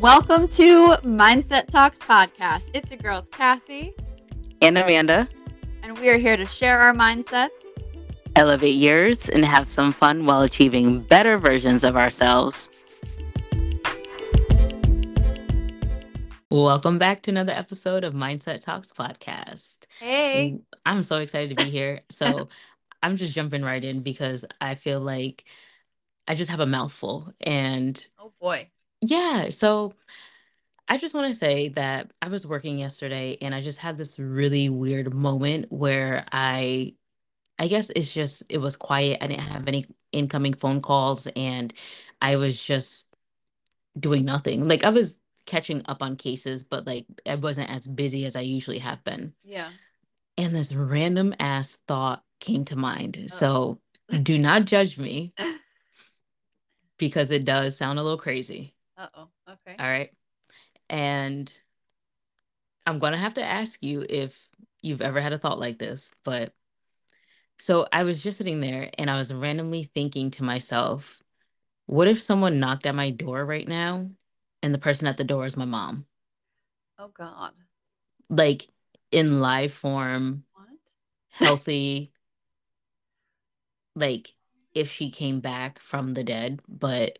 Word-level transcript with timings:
Welcome 0.00 0.48
to 0.48 0.96
Mindset 1.04 1.68
Talks 1.68 2.00
podcast. 2.00 2.72
It's 2.74 2.90
your 2.90 2.98
girls, 2.98 3.28
Cassie 3.30 3.94
and 4.60 4.76
Amanda, 4.76 5.28
and 5.84 5.96
we 5.98 6.08
are 6.08 6.18
here 6.18 6.36
to 6.36 6.44
share 6.46 6.80
our 6.80 6.92
mindsets, 6.92 7.50
elevate 8.34 8.74
yours, 8.74 9.28
and 9.28 9.44
have 9.44 9.68
some 9.68 9.92
fun 9.92 10.26
while 10.26 10.42
achieving 10.42 10.98
better 10.98 11.38
versions 11.38 11.84
of 11.84 11.96
ourselves. 11.96 12.72
Welcome 16.50 16.98
back 16.98 17.22
to 17.22 17.30
another 17.30 17.52
episode 17.52 18.02
of 18.02 18.14
Mindset 18.14 18.62
Talks 18.62 18.90
podcast. 18.90 19.86
Hey, 20.00 20.58
I'm 20.84 21.04
so 21.04 21.18
excited 21.18 21.56
to 21.56 21.64
be 21.64 21.70
here. 21.70 22.00
So, 22.08 22.48
I'm 23.04 23.14
just 23.14 23.32
jumping 23.32 23.62
right 23.62 23.82
in 23.82 24.00
because 24.00 24.44
I 24.60 24.74
feel 24.74 24.98
like 24.98 25.44
I 26.26 26.34
just 26.34 26.50
have 26.50 26.60
a 26.60 26.66
mouthful 26.66 27.32
and 27.40 28.04
oh 28.18 28.32
boy. 28.40 28.70
Yeah, 29.06 29.50
so 29.50 29.94
I 30.88 30.98
just 30.98 31.14
want 31.14 31.26
to 31.28 31.38
say 31.38 31.68
that 31.70 32.10
I 32.20 32.28
was 32.28 32.46
working 32.46 32.78
yesterday 32.78 33.38
and 33.40 33.54
I 33.54 33.60
just 33.60 33.78
had 33.78 33.96
this 33.96 34.18
really 34.18 34.68
weird 34.68 35.14
moment 35.14 35.66
where 35.70 36.24
I 36.32 36.94
I 37.58 37.68
guess 37.68 37.90
it's 37.90 38.12
just 38.12 38.44
it 38.48 38.58
was 38.58 38.76
quiet. 38.76 39.18
I 39.20 39.28
didn't 39.28 39.42
have 39.42 39.68
any 39.68 39.86
incoming 40.12 40.54
phone 40.54 40.80
calls 40.80 41.26
and 41.36 41.72
I 42.20 42.36
was 42.36 42.62
just 42.62 43.06
doing 43.98 44.24
nothing. 44.24 44.66
Like 44.68 44.84
I 44.84 44.90
was 44.90 45.18
catching 45.46 45.82
up 45.86 46.02
on 46.02 46.16
cases, 46.16 46.64
but 46.64 46.86
like 46.86 47.06
I 47.26 47.36
wasn't 47.36 47.70
as 47.70 47.86
busy 47.86 48.24
as 48.24 48.36
I 48.36 48.40
usually 48.40 48.78
have 48.78 49.02
been. 49.04 49.32
Yeah. 49.44 49.70
And 50.36 50.54
this 50.54 50.74
random 50.74 51.34
ass 51.38 51.76
thought 51.86 52.24
came 52.40 52.64
to 52.66 52.76
mind. 52.76 53.18
Oh. 53.20 53.26
So 53.28 53.80
do 54.22 54.36
not 54.36 54.64
judge 54.64 54.98
me 54.98 55.32
because 56.98 57.30
it 57.30 57.44
does 57.44 57.76
sound 57.76 57.98
a 57.98 58.02
little 58.02 58.18
crazy. 58.18 58.74
Uh 58.96 59.08
oh. 59.14 59.28
Okay. 59.48 59.76
All 59.78 59.86
right. 59.86 60.10
And 60.88 61.52
I'm 62.86 62.98
going 62.98 63.12
to 63.12 63.18
have 63.18 63.34
to 63.34 63.42
ask 63.42 63.82
you 63.82 64.04
if 64.08 64.48
you've 64.82 65.02
ever 65.02 65.20
had 65.20 65.32
a 65.32 65.38
thought 65.38 65.58
like 65.58 65.78
this, 65.78 66.10
but 66.24 66.52
so 67.58 67.86
I 67.92 68.02
was 68.04 68.22
just 68.22 68.38
sitting 68.38 68.60
there 68.60 68.90
and 68.98 69.10
I 69.10 69.16
was 69.16 69.32
randomly 69.32 69.84
thinking 69.84 70.30
to 70.32 70.44
myself, 70.44 71.22
what 71.86 72.08
if 72.08 72.20
someone 72.20 72.60
knocked 72.60 72.86
at 72.86 72.94
my 72.94 73.10
door 73.10 73.44
right 73.44 73.66
now 73.66 74.10
and 74.62 74.74
the 74.74 74.78
person 74.78 75.08
at 75.08 75.16
the 75.16 75.24
door 75.24 75.46
is 75.46 75.56
my 75.56 75.64
mom? 75.64 76.06
Oh 76.98 77.10
God. 77.16 77.52
Like 78.28 78.68
in 79.10 79.40
live 79.40 79.72
form, 79.72 80.44
what? 80.52 80.68
healthy, 81.30 82.12
like 83.94 84.32
if 84.74 84.90
she 84.90 85.10
came 85.10 85.40
back 85.40 85.78
from 85.78 86.14
the 86.14 86.24
dead, 86.24 86.60
but 86.68 87.18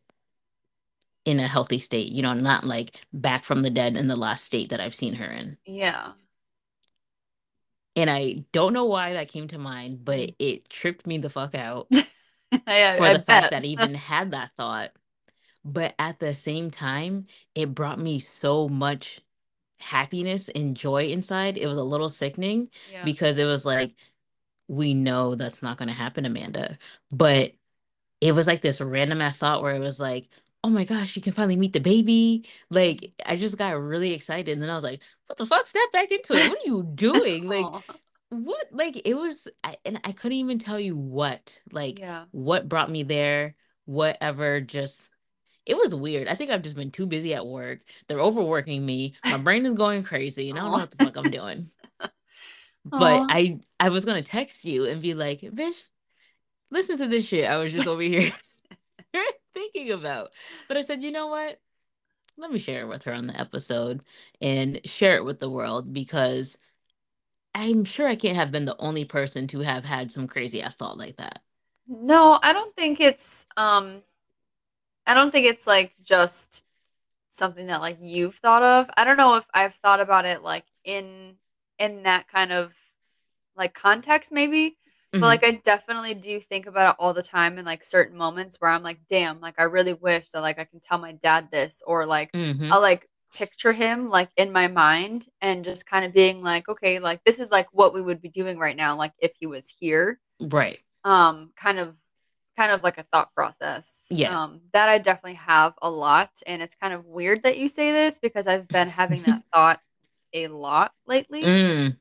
in 1.25 1.41
a 1.41 1.49
healthy 1.49 1.79
state, 1.79 2.13
you 2.13 2.23
know, 2.23 2.35
not 2.35 2.65
like 2.65 3.01
back 3.13 3.45
from 3.45 3.63
the 3.63 3.71
dead 3.71 3.97
in 3.97 4.09
the 4.09 4.17
last 4.17 4.45
state 4.45 4.71
that 4.71 4.81
I've 4.81 4.95
seen 4.95 5.15
her 5.15 5.31
in. 5.31 5.57
Yeah. 5.65 6.13
And 7.97 8.11
I 8.11 8.45
don't 8.53 8.73
know 8.73 8.85
why 8.85 9.15
that 9.15 9.29
came 9.29 9.49
to 9.49 9.59
mind, 9.59 10.05
but 10.05 10.19
mm. 10.19 10.35
it 10.39 10.69
tripped 10.69 11.07
me 11.07 11.19
the 11.19 11.31
fuck 11.31 11.55
out 11.55 11.89
I, 12.67 12.97
for 12.97 13.05
I 13.05 13.13
the 13.13 13.19
bet. 13.19 13.27
fact 13.27 13.51
that 13.53 13.63
I 13.63 13.67
even 13.67 13.95
had 13.95 14.33
that 14.33 14.51
thought. 14.57 14.91
But 15.65 15.95
at 15.99 16.19
the 16.19 16.35
same 16.35 16.71
time, 16.71 17.27
it 17.55 17.75
brought 17.75 17.99
me 17.99 18.19
so 18.19 18.69
much 18.69 19.23
happiness 19.79 20.51
and 20.51 20.77
joy 20.77 21.07
inside. 21.07 21.57
It 21.57 21.67
was 21.67 21.79
a 21.79 21.83
little 21.83 22.11
sickening 22.11 22.69
yeah. 22.93 23.05
because 23.05 23.39
it 23.39 23.45
was 23.45 23.65
like, 23.65 23.95
we 24.69 24.93
know 24.93 25.35
that's 25.35 25.63
not 25.63 25.79
going 25.79 25.89
to 25.89 25.95
happen, 25.95 26.27
Amanda. 26.27 26.79
But 27.11 27.53
it 28.21 28.33
was 28.33 28.47
like 28.47 28.61
this 28.61 28.81
random 28.81 29.23
ass 29.23 29.39
thought 29.39 29.63
where 29.63 29.75
it 29.75 29.81
was 29.81 30.01
like, 30.01 30.29
oh 30.65 30.71
my 30.71 30.85
gosh, 30.85 31.15
you 31.15 31.21
can 31.21 31.35
finally 31.35 31.57
meet 31.57 31.75
the 31.75 31.79
baby. 31.79 32.47
Like, 32.71 33.13
I 33.25 33.37
just 33.37 33.59
got 33.59 33.79
really 33.79 34.13
excited. 34.13 34.51
And 34.51 34.63
then 34.63 34.71
I 34.71 34.75
was 34.75 34.83
like, 34.83 35.03
what 35.27 35.37
the 35.37 35.45
fuck? 35.45 35.67
Snap 35.67 35.93
back 35.93 36.11
into 36.11 36.33
it. 36.33 36.49
What 36.49 36.59
are 36.59 36.67
you 36.67 36.83
doing? 36.95 37.47
like, 37.47 37.67
what? 38.31 38.67
Like, 38.73 39.03
it 39.05 39.15
was, 39.15 39.47
I, 39.63 39.77
and 39.85 40.01
I 40.05 40.13
couldn't 40.13 40.39
even 40.39 40.59
tell 40.59 40.81
you 40.81 40.97
what, 40.97 41.61
like, 41.71 41.99
yeah. 41.99 42.25
what 42.31 42.67
brought 42.67 42.91
me 42.91 43.03
there, 43.03 43.57
whatever, 43.85 44.63
just, 44.63 45.11
it 45.67 45.77
was 45.77 45.95
weird. 45.95 46.29
I 46.29 46.35
think 46.35 46.51
I've 46.51 46.63
just 46.63 46.77
been 46.77 46.91
too 46.91 47.05
busy 47.05 47.35
at 47.35 47.47
work. 47.47 47.81
They're 48.09 48.19
overworking 48.19 48.85
me. 48.85 49.17
My 49.23 49.37
brain 49.37 49.67
is 49.67 49.75
going 49.75 50.03
crazy, 50.03 50.49
and 50.49 50.59
I 50.59 50.63
don't 50.63 50.71
know 50.73 50.79
what 50.79 50.91
the 50.91 51.05
fuck 51.05 51.17
I'm 51.19 51.31
doing. 51.31 51.67
but 52.87 53.27
I, 53.31 53.61
I 53.79 53.91
was 53.91 54.07
gonna 54.07 54.23
text 54.23 54.65
you 54.65 54.87
and 54.87 55.03
be 55.03 55.13
like, 55.13 55.41
bitch, 55.41 55.89
listen 56.71 56.97
to 56.99 57.07
this 57.07 57.29
shit. 57.29 57.49
I 57.49 57.59
was 57.59 57.73
just 57.73 57.87
over 57.87 58.03
here 58.03 58.33
thinking 59.55 59.91
about. 59.93 60.31
But 60.69 60.77
I 60.77 60.81
said, 60.83 61.03
you 61.03 61.11
know 61.11 61.29
what? 61.29 61.61
Let 62.37 62.51
me 62.53 62.59
share 62.59 62.83
it 62.83 62.89
with 62.89 63.05
her 63.05 63.13
on 63.15 63.27
the 63.29 63.39
episode 63.41 64.03
and 64.41 64.81
share 64.85 65.17
it 65.17 65.25
with 65.25 65.41
the 65.41 65.51
world 65.51 65.93
because 65.93 66.59
I'm 67.55 67.85
sure 67.85 68.09
I 68.09 68.17
can't 68.17 68.37
have 68.37 68.53
been 68.53 68.65
the 68.65 68.77
only 68.81 69.05
person 69.05 69.47
to 69.49 69.61
have 69.61 69.85
had 69.85 70.11
some 70.13 70.27
crazy 70.29 70.63
ass 70.63 70.77
thought 70.77 70.99
like 70.99 71.17
that. 71.17 71.43
No, 71.87 72.39
I 72.43 72.53
don't 72.53 72.75
think 72.77 73.01
it's 73.01 73.47
um 73.57 74.03
I 75.07 75.15
don't 75.15 75.31
think 75.31 75.47
it's 75.47 75.67
like 75.67 75.95
just 76.03 76.65
something 77.31 77.67
that 77.69 77.81
like 77.81 77.99
you've 78.01 78.37
thought 78.37 78.63
of. 78.63 78.91
I 78.97 79.05
don't 79.05 79.17
know 79.17 79.37
if 79.37 79.47
I've 79.55 79.75
thought 79.77 80.01
about 80.01 80.27
it 80.27 80.43
like 80.43 80.65
in 80.85 81.37
in 81.79 82.05
that 82.05 82.29
kind 82.29 82.53
of 82.53 82.75
like 83.57 83.75
context 83.75 84.33
maybe 84.33 84.77
but 85.21 85.27
Mhm. 85.27 85.29
like 85.29 85.45
I 85.45 85.53
definitely 85.65 86.15
do 86.15 86.41
think 86.41 86.67
about 86.67 86.91
it 86.91 86.97
all 86.99 87.15
the 87.15 87.23
time 87.23 87.59
in 87.59 87.65
like 87.65 87.85
certain 87.85 88.17
moments 88.17 88.57
where 88.61 88.71
I'm 88.71 88.83
like, 88.83 88.99
damn, 89.09 89.41
like 89.41 89.55
I 89.59 89.65
really 89.65 89.95
wish 89.95 90.31
that 90.31 90.41
like 90.41 90.59
I 90.59 90.65
can 90.65 90.81
tell 90.81 90.99
my 90.99 91.13
dad 91.13 91.51
this 91.51 91.83
or 91.87 92.07
like 92.07 92.33
Mhm. 92.35 92.73
I'll 92.73 92.81
like 92.81 93.09
picture 93.35 93.73
him 93.73 94.09
like 94.09 94.31
in 94.37 94.53
my 94.53 94.69
mind 94.69 95.29
and 95.41 95.65
just 95.65 95.87
kind 95.87 96.05
of 96.05 96.13
being 96.13 96.43
like, 96.43 96.69
okay, 96.69 96.99
like 97.01 97.23
this 97.25 97.39
is 97.41 97.51
like 97.51 97.67
what 97.73 97.93
we 97.95 98.03
would 98.03 98.21
be 98.21 98.29
doing 98.29 98.59
right 98.59 98.77
now, 98.77 98.97
like 98.97 99.13
if 99.19 99.33
he 99.39 99.47
was 99.47 99.69
here. 99.69 100.21
Right. 100.41 100.81
Um, 101.05 101.53
kind 101.57 101.79
of 101.79 101.97
kind 102.57 102.71
of 102.73 102.83
like 102.83 102.99
a 102.99 103.03
thought 103.13 103.35
process. 103.35 104.07
Yeah. 104.11 104.43
Um, 104.43 104.61
that 104.73 104.89
I 104.89 104.99
definitely 104.99 105.35
have 105.35 105.75
a 105.83 105.91
lot. 105.91 106.31
And 106.47 106.63
it's 106.63 106.75
kind 106.77 106.95
of 106.95 107.05
weird 107.07 107.43
that 107.43 107.59
you 107.59 107.69
say 107.69 107.93
this 107.93 108.19
because 108.19 108.47
I've 108.47 108.69
been 108.69 108.89
having 108.89 109.23
that 109.23 109.43
thought 109.53 109.81
a 110.33 110.49
lot 110.49 110.93
lately. 111.07 111.43
Mm. 111.43 111.97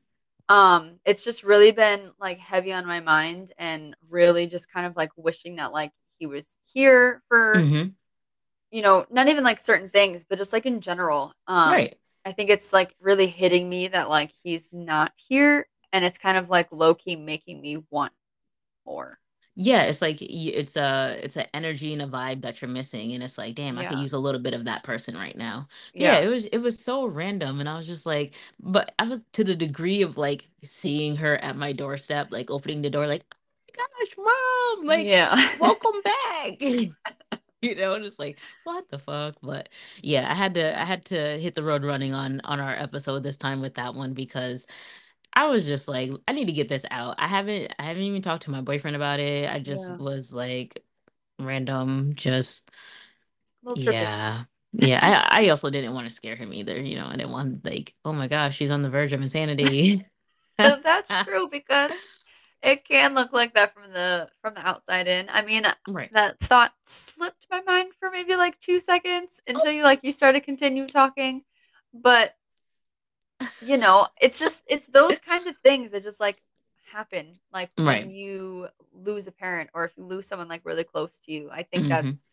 Um, 0.48 1.00
it's 1.04 1.24
just 1.24 1.42
really 1.44 1.72
been 1.72 2.12
like 2.20 2.38
heavy 2.38 2.72
on 2.72 2.86
my 2.86 3.00
mind 3.00 3.52
and 3.58 3.96
really 4.10 4.46
just 4.46 4.70
kind 4.72 4.86
of 4.86 4.96
like 4.96 5.10
wishing 5.16 5.56
that 5.56 5.72
like 5.72 5.92
he 6.18 6.26
was 6.26 6.58
here 6.64 7.22
for 7.28 7.66
Mhm. 7.66 7.94
you 8.70 8.82
know, 8.82 9.06
not 9.10 9.28
even 9.28 9.44
like 9.44 9.60
certain 9.64 9.88
things, 9.90 10.24
but 10.28 10.38
just 10.38 10.52
like 10.52 10.66
in 10.66 10.80
general. 10.80 11.32
Um 11.46 11.88
Right. 11.88 11.96
I 12.24 12.32
think 12.32 12.50
it's 12.50 12.72
like 12.72 12.94
really 13.00 13.26
hitting 13.26 13.68
me 13.68 13.88
that 13.88 14.08
like 14.08 14.32
he's 14.42 14.70
not 14.72 15.12
here 15.16 15.68
and 15.92 16.04
it's 16.04 16.18
kind 16.18 16.38
of 16.38 16.48
like 16.50 16.68
low 16.72 16.94
key 16.94 17.16
making 17.16 17.60
me 17.60 17.78
want 17.90 18.12
more. 18.86 19.18
Yeah, 19.56 19.82
it's 19.84 20.02
like 20.02 20.20
it's 20.20 20.76
a 20.76 21.16
it's 21.22 21.36
an 21.36 21.46
energy 21.54 21.92
and 21.92 22.02
a 22.02 22.06
vibe 22.08 22.42
that 22.42 22.60
you're 22.60 22.68
missing, 22.70 23.12
and 23.12 23.22
it's 23.22 23.38
like, 23.38 23.54
damn, 23.54 23.78
I 23.78 23.84
could 23.84 23.98
use 24.00 24.12
a 24.12 24.18
little 24.18 24.40
bit 24.40 24.52
of 24.54 24.64
that 24.64 24.82
person 24.82 25.16
right 25.16 25.36
now. 25.36 25.68
Yeah, 25.96 26.16
Yeah. 26.16 26.18
it 26.18 26.26
was 26.26 26.44
it 26.46 26.58
was 26.58 26.82
so 26.82 27.06
random, 27.06 27.60
and 27.60 27.68
I 27.68 27.76
was 27.76 27.86
just 27.86 28.04
like, 28.04 28.34
but 28.60 28.92
I 28.98 29.04
was 29.04 29.22
to 29.34 29.44
the 29.44 29.54
degree 29.54 30.02
of 30.02 30.16
like 30.16 30.48
seeing 30.64 31.16
her 31.16 31.36
at 31.38 31.56
my 31.56 31.72
doorstep, 31.72 32.32
like 32.32 32.50
opening 32.50 32.82
the 32.82 32.90
door, 32.90 33.06
like, 33.06 33.24
oh 33.32 33.36
my 33.78 34.04
gosh, 34.04 34.16
mom, 34.78 34.86
like, 34.86 35.06
Yeah. 35.06 35.36
welcome 35.58 36.02
back. 36.02 36.60
You 37.62 37.74
know, 37.74 37.98
just 37.98 38.18
like 38.18 38.38
what 38.64 38.90
the 38.90 38.98
fuck, 38.98 39.36
but 39.42 39.70
yeah, 40.02 40.30
I 40.30 40.34
had 40.34 40.54
to 40.54 40.78
I 40.78 40.84
had 40.84 41.06
to 41.06 41.38
hit 41.38 41.54
the 41.54 41.62
road 41.62 41.82
running 41.82 42.12
on 42.12 42.40
on 42.44 42.60
our 42.60 42.74
episode 42.74 43.22
this 43.22 43.38
time 43.38 43.62
with 43.62 43.74
that 43.74 43.94
one 43.94 44.12
because 44.12 44.66
I 45.36 45.46
was 45.46 45.66
just 45.66 45.88
like, 45.88 46.10
I 46.28 46.32
need 46.32 46.46
to 46.46 46.52
get 46.52 46.68
this 46.68 46.84
out. 46.90 47.16
I 47.18 47.26
haven't 47.28 47.72
I 47.78 47.84
haven't 47.84 48.02
even 48.04 48.22
talked 48.22 48.44
to 48.44 48.50
my 48.50 48.60
boyfriend 48.60 48.96
about 48.96 49.20
it. 49.20 49.48
I 49.50 49.58
just 49.58 49.88
Yeah. 49.88 49.98
was 49.98 50.32
like 50.32 50.84
random, 51.40 52.14
just 52.16 52.70
A 53.64 53.68
little 53.68 53.82
trippy. 53.82 54.10
yeah. 54.10 54.44
Yeah. 54.72 55.26
I, 55.30 55.44
I 55.46 55.48
also 55.50 55.70
didn't 55.70 55.94
want 55.94 56.06
to 56.06 56.12
scare 56.12 56.36
him 56.36 56.52
either. 56.52 56.80
You 56.80 56.96
know, 56.96 57.06
I 57.06 57.16
didn't 57.16 57.30
want 57.32 57.64
like, 57.64 57.94
oh 58.04 58.12
my 58.12 58.28
gosh, 58.28 58.56
she's 58.56 58.70
on 58.70 58.82
the 58.82 58.90
verge 58.90 59.12
of 59.12 59.22
insanity. 59.22 60.06
That's 60.58 61.16
true 61.18 61.48
because 61.50 61.92
it 62.62 62.84
can 62.84 63.14
look 63.14 63.32
like 63.32 63.54
that 63.54 63.74
from 63.74 63.92
the 63.92 64.30
from 64.42 64.54
the 64.54 64.66
outside 64.66 65.08
in. 65.08 65.28
I 65.30 65.42
mean, 65.42 65.64
right. 65.86 66.12
that 66.12 66.38
thought 66.40 66.74
slipped 66.84 67.46
my 67.50 67.62
mind 67.62 67.92
for 67.98 68.10
maybe 68.10 68.36
like 68.36 68.58
two 68.60 68.78
seconds 68.78 69.40
Oh. 69.54 69.64
until 69.64 69.72
you 69.72 69.82
like 69.82 70.04
you 70.04 70.12
started 70.12 70.44
continue 70.44 70.86
talking. 70.86 71.44
But 71.92 72.34
you 73.60 73.76
know, 73.78 74.08
it's 74.20 74.38
just 74.38 74.62
it's 74.66 74.86
those 74.86 75.18
kinds 75.18 75.46
of 75.46 75.56
things 75.64 75.92
that 75.92 76.02
just 76.02 76.20
like 76.20 76.40
happen. 76.92 77.34
Like 77.52 77.70
Right. 77.78 78.04
when 78.04 78.10
you 78.10 78.68
lose 78.92 79.26
a 79.26 79.32
parent 79.32 79.70
or 79.74 79.84
if 79.86 79.92
you 79.96 80.04
lose 80.04 80.26
someone 80.26 80.48
like 80.48 80.62
really 80.64 80.84
close 80.84 81.18
to 81.20 81.32
you. 81.32 81.50
I 81.50 81.62
think 81.64 81.88
Mhm. 81.88 81.88
that's 81.88 82.24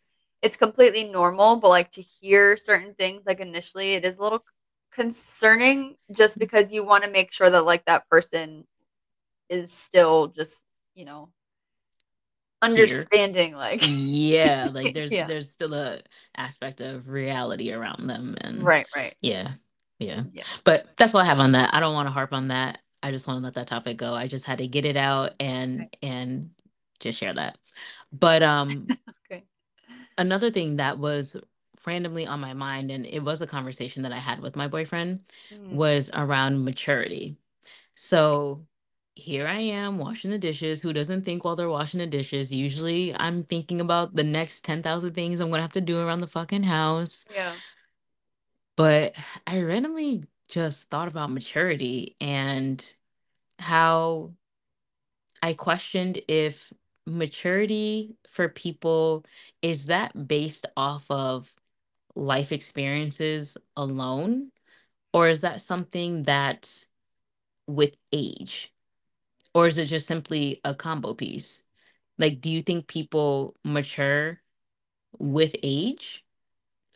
it's 0.41 0.57
completely 0.57 1.03
normal, 1.05 1.57
but 1.57 1.69
like 1.69 1.91
to 1.91 2.01
hear 2.01 2.57
certain 2.57 2.93
things 2.95 3.25
like 3.25 3.39
initially 3.39 3.93
it 3.93 4.05
is 4.05 4.17
a 4.17 4.23
little 4.23 4.43
concerning 4.91 5.95
just 6.11 6.37
because 6.39 6.73
you 6.73 6.83
want 6.83 7.03
to 7.03 7.09
make 7.11 7.31
sure 7.31 7.49
that 7.49 7.65
like 7.65 7.85
that 7.85 8.07
person 8.09 8.65
is 9.49 9.71
still 9.73 10.27
just, 10.27 10.63
you 10.95 11.05
know, 11.05 11.29
understanding 12.61 13.53
like 13.55 13.81
yeah 13.81 14.69
like 14.71 14.93
there's 14.93 15.13
yeah. 15.13 15.25
there's 15.25 15.49
still 15.49 15.73
a 15.73 15.99
aspect 16.37 16.79
of 16.81 17.07
reality 17.07 17.71
around 17.71 18.07
them 18.07 18.35
and 18.41 18.61
right 18.63 18.85
right 18.95 19.15
yeah 19.21 19.53
yeah 20.01 20.23
yeah 20.33 20.43
but 20.63 20.87
that's 20.97 21.13
all 21.13 21.21
i 21.21 21.25
have 21.25 21.39
on 21.39 21.51
that 21.51 21.73
i 21.73 21.79
don't 21.79 21.93
want 21.93 22.07
to 22.07 22.11
harp 22.11 22.33
on 22.33 22.47
that 22.47 22.79
i 23.03 23.11
just 23.11 23.27
want 23.27 23.37
to 23.37 23.43
let 23.43 23.53
that 23.53 23.67
topic 23.67 23.97
go 23.97 24.13
i 24.13 24.27
just 24.27 24.45
had 24.45 24.57
to 24.57 24.67
get 24.67 24.85
it 24.85 24.97
out 24.97 25.33
and 25.39 25.81
okay. 25.81 25.89
and 26.01 26.49
just 26.99 27.19
share 27.19 27.33
that 27.33 27.57
but 28.11 28.43
um 28.43 28.87
okay 29.31 29.43
another 30.17 30.51
thing 30.51 30.77
that 30.77 30.97
was 30.97 31.37
randomly 31.85 32.27
on 32.27 32.39
my 32.39 32.53
mind 32.53 32.91
and 32.91 33.05
it 33.05 33.19
was 33.19 33.41
a 33.41 33.47
conversation 33.47 34.03
that 34.03 34.11
i 34.11 34.19
had 34.19 34.39
with 34.39 34.55
my 34.55 34.67
boyfriend 34.67 35.19
mm. 35.53 35.71
was 35.71 36.09
around 36.13 36.63
maturity 36.63 37.35
so 37.95 38.65
here 39.15 39.47
I 39.47 39.59
am 39.59 39.97
washing 39.97 40.31
the 40.31 40.37
dishes. 40.37 40.81
Who 40.81 40.93
doesn't 40.93 41.23
think 41.23 41.43
while 41.43 41.55
they're 41.55 41.69
washing 41.69 41.99
the 41.99 42.07
dishes? 42.07 42.51
Usually 42.51 43.13
I'm 43.15 43.43
thinking 43.43 43.81
about 43.81 44.15
the 44.15 44.23
next 44.23 44.65
10,000 44.65 45.13
things 45.13 45.39
I'm 45.39 45.49
going 45.49 45.59
to 45.59 45.63
have 45.63 45.73
to 45.73 45.81
do 45.81 45.99
around 45.99 46.19
the 46.19 46.27
fucking 46.27 46.63
house. 46.63 47.25
Yeah. 47.33 47.53
But 48.75 49.15
I 49.45 49.61
randomly 49.61 50.23
just 50.49 50.89
thought 50.89 51.07
about 51.07 51.31
maturity 51.31 52.15
and 52.19 52.83
how 53.59 54.33
I 55.41 55.53
questioned 55.53 56.19
if 56.27 56.71
maturity 57.05 58.15
for 58.29 58.47
people 58.49 59.25
is 59.61 59.87
that 59.87 60.27
based 60.27 60.65
off 60.77 61.09
of 61.09 61.51
life 62.15 62.51
experiences 62.51 63.57
alone 63.75 64.51
or 65.13 65.29
is 65.29 65.41
that 65.41 65.61
something 65.61 66.23
that's 66.23 66.87
with 67.67 67.95
age 68.11 68.73
or 69.53 69.67
is 69.67 69.77
it 69.77 69.85
just 69.85 70.07
simply 70.07 70.61
a 70.63 70.73
combo 70.73 71.13
piece? 71.13 71.63
Like, 72.17 72.41
do 72.41 72.51
you 72.51 72.61
think 72.61 72.87
people 72.87 73.55
mature 73.63 74.39
with 75.19 75.55
age, 75.63 76.23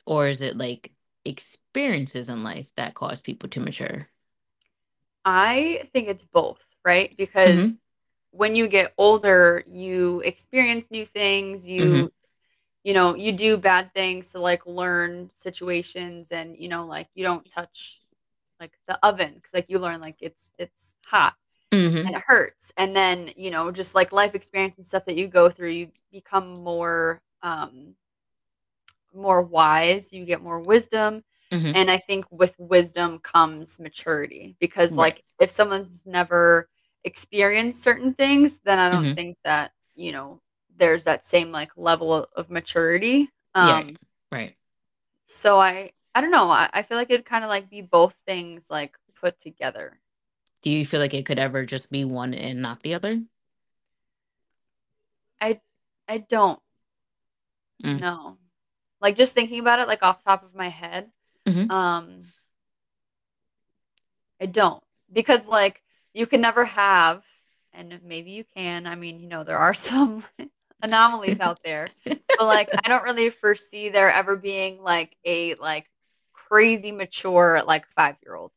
or 0.05 0.27
is 0.27 0.41
it 0.41 0.57
like 0.57 0.91
experiences 1.25 2.29
in 2.29 2.43
life 2.43 2.71
that 2.75 2.93
cause 2.93 3.21
people 3.21 3.49
to 3.49 3.59
mature? 3.59 4.07
I 5.25 5.83
think 5.91 6.07
it's 6.07 6.25
both, 6.25 6.65
right? 6.83 7.15
Because 7.17 7.73
mm-hmm. 7.73 7.77
when 8.31 8.55
you 8.55 8.67
get 8.67 8.93
older, 8.97 9.63
you 9.67 10.21
experience 10.23 10.91
new 10.91 11.05
things, 11.05 11.67
you 11.67 11.83
mm-hmm. 11.83 12.05
you 12.83 12.93
know, 12.93 13.15
you 13.15 13.31
do 13.31 13.57
bad 13.57 13.93
things 13.93 14.31
to 14.31 14.39
like 14.39 14.65
learn 14.67 15.29
situations 15.31 16.31
and 16.31 16.55
you 16.55 16.69
know 16.69 16.85
like 16.85 17.07
you 17.15 17.23
don't 17.23 17.49
touch 17.49 18.01
like 18.59 18.77
the 18.87 18.97
oven 19.05 19.41
cuz 19.41 19.53
like 19.53 19.69
you 19.69 19.79
learn 19.79 19.99
like 19.99 20.15
it's 20.21 20.53
it's 20.57 20.95
hot 21.05 21.35
mm-hmm. 21.71 22.07
and 22.07 22.15
it 22.15 22.21
hurts 22.21 22.71
and 22.77 22.95
then 22.95 23.31
you 23.35 23.51
know 23.51 23.71
just 23.71 23.95
like 23.95 24.11
life 24.11 24.35
experience 24.35 24.75
and 24.77 24.85
stuff 24.85 25.05
that 25.05 25.15
you 25.15 25.27
go 25.27 25.49
through 25.49 25.69
you 25.69 25.91
become 26.11 26.53
more 26.53 27.21
um 27.41 27.95
more 29.15 29.41
wise 29.41 30.11
you 30.13 30.25
get 30.25 30.41
more 30.41 30.59
wisdom 30.59 31.23
mm-hmm. 31.51 31.71
and 31.75 31.89
i 31.89 31.97
think 31.97 32.25
with 32.31 32.53
wisdom 32.57 33.19
comes 33.19 33.79
maturity 33.79 34.55
because 34.59 34.91
right. 34.91 34.97
like 34.97 35.23
if 35.39 35.49
someone's 35.49 36.05
never 36.05 36.69
experienced 37.03 37.83
certain 37.83 38.13
things 38.13 38.59
then 38.63 38.79
i 38.79 38.89
don't 38.89 39.03
mm-hmm. 39.03 39.15
think 39.15 39.37
that 39.43 39.71
you 39.95 40.11
know 40.11 40.41
there's 40.77 41.03
that 41.05 41.25
same 41.25 41.51
like 41.51 41.71
level 41.77 42.27
of 42.35 42.49
maturity 42.49 43.29
um 43.53 43.89
yeah, 43.89 43.95
right 44.31 44.55
so 45.25 45.59
i 45.59 45.91
i 46.13 46.21
don't 46.21 46.31
know 46.31 46.49
i, 46.49 46.69
I 46.73 46.81
feel 46.81 46.97
like 46.97 47.11
it'd 47.11 47.25
kind 47.25 47.43
of 47.43 47.49
like 47.49 47.69
be 47.69 47.81
both 47.81 48.15
things 48.25 48.67
like 48.69 48.95
put 49.15 49.39
together 49.39 49.99
do 50.65 50.71
you 50.71 50.83
feel 50.83 50.99
like 50.99 51.13
it 51.13 51.27
could 51.27 51.37
ever 51.37 51.63
just 51.63 51.91
be 51.91 52.05
one 52.05 52.33
and 52.33 52.59
not 52.59 52.81
the 52.81 52.95
other? 52.95 53.21
I 55.39 55.61
I 56.07 56.17
don't. 56.17 56.59
Mm. 57.83 58.01
No. 58.01 58.37
Like 59.01 59.15
just 59.15 59.33
thinking 59.33 59.59
about 59.59 59.79
it 59.79 59.87
like 59.87 60.03
off 60.03 60.23
the 60.23 60.29
top 60.29 60.43
of 60.43 60.55
my 60.55 60.69
head. 60.69 61.09
Mm-hmm. 61.47 61.71
Um 61.71 62.23
I 64.41 64.45
don't. 64.45 64.83
Because 65.11 65.47
like 65.47 65.81
you 66.13 66.25
can 66.25 66.41
never 66.41 66.65
have 66.65 67.23
and 67.73 67.99
maybe 68.05 68.31
you 68.31 68.45
can. 68.55 68.87
I 68.87 68.95
mean, 68.95 69.19
you 69.19 69.27
know, 69.27 69.43
there 69.43 69.57
are 69.57 69.73
some 69.89 70.23
anomalies 70.81 71.39
out 71.39 71.61
there. 71.63 71.87
But 72.05 72.19
like 72.41 72.69
I 72.85 72.89
don't 72.89 73.03
really 73.03 73.29
foresee 73.29 73.89
there 73.89 74.11
ever 74.11 74.35
being 74.35 74.81
like 74.81 75.15
a 75.25 75.55
like 75.55 75.89
crazy 76.33 76.91
mature 76.91 77.61
like 77.65 77.85
5-year-old. 77.97 78.51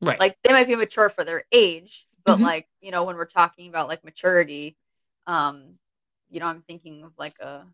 Right. 0.00 0.20
Like 0.20 0.36
they 0.42 0.52
might 0.52 0.68
be 0.68 0.76
mature 0.76 1.08
for 1.08 1.24
their 1.24 1.44
age, 1.50 2.06
but 2.24 2.34
mm-hmm. 2.34 2.44
like, 2.44 2.68
you 2.80 2.90
know, 2.90 3.04
when 3.04 3.16
we're 3.16 3.24
talking 3.24 3.68
about 3.68 3.88
like 3.88 4.04
maturity, 4.04 4.76
um, 5.26 5.78
you 6.30 6.40
know, 6.40 6.46
I'm 6.46 6.62
thinking 6.62 7.02
of 7.04 7.12
like 7.18 7.38
a 7.40 7.64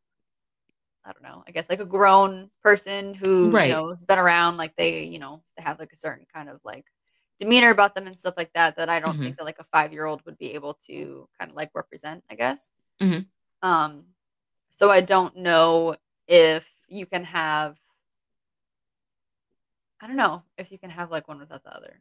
I 1.04 1.12
don't 1.12 1.22
know, 1.22 1.42
I 1.46 1.50
guess 1.50 1.68
like 1.68 1.80
a 1.80 1.84
grown 1.84 2.50
person 2.62 3.14
who, 3.14 3.50
right. 3.50 3.68
you 3.68 3.74
know, 3.74 3.88
has 3.88 4.02
been 4.02 4.18
around, 4.18 4.56
like 4.56 4.76
they, 4.76 5.04
you 5.04 5.18
know, 5.18 5.42
they 5.56 5.62
have 5.62 5.78
like 5.78 5.92
a 5.92 5.96
certain 5.96 6.26
kind 6.32 6.48
of 6.48 6.60
like 6.64 6.84
demeanor 7.40 7.70
about 7.70 7.94
them 7.94 8.06
and 8.06 8.18
stuff 8.18 8.34
like 8.36 8.52
that 8.54 8.76
that 8.76 8.88
I 8.88 9.00
don't 9.00 9.14
mm-hmm. 9.14 9.22
think 9.22 9.36
that 9.38 9.44
like 9.44 9.58
a 9.58 9.64
five 9.72 9.92
year 9.92 10.06
old 10.06 10.22
would 10.26 10.38
be 10.38 10.54
able 10.54 10.74
to 10.86 11.28
kind 11.38 11.50
of 11.50 11.56
like 11.56 11.70
represent, 11.74 12.22
I 12.30 12.36
guess. 12.36 12.72
Mm-hmm. 13.00 13.68
Um, 13.68 14.04
so 14.70 14.90
I 14.90 15.00
don't 15.00 15.36
know 15.36 15.96
if 16.28 16.68
you 16.88 17.06
can 17.06 17.24
have 17.24 17.76
I 20.02 20.08
don't 20.08 20.16
know 20.16 20.42
if 20.58 20.72
you 20.72 20.78
can 20.78 20.90
have 20.90 21.12
like 21.12 21.28
one 21.28 21.38
without 21.38 21.62
the 21.62 21.74
other. 21.74 22.00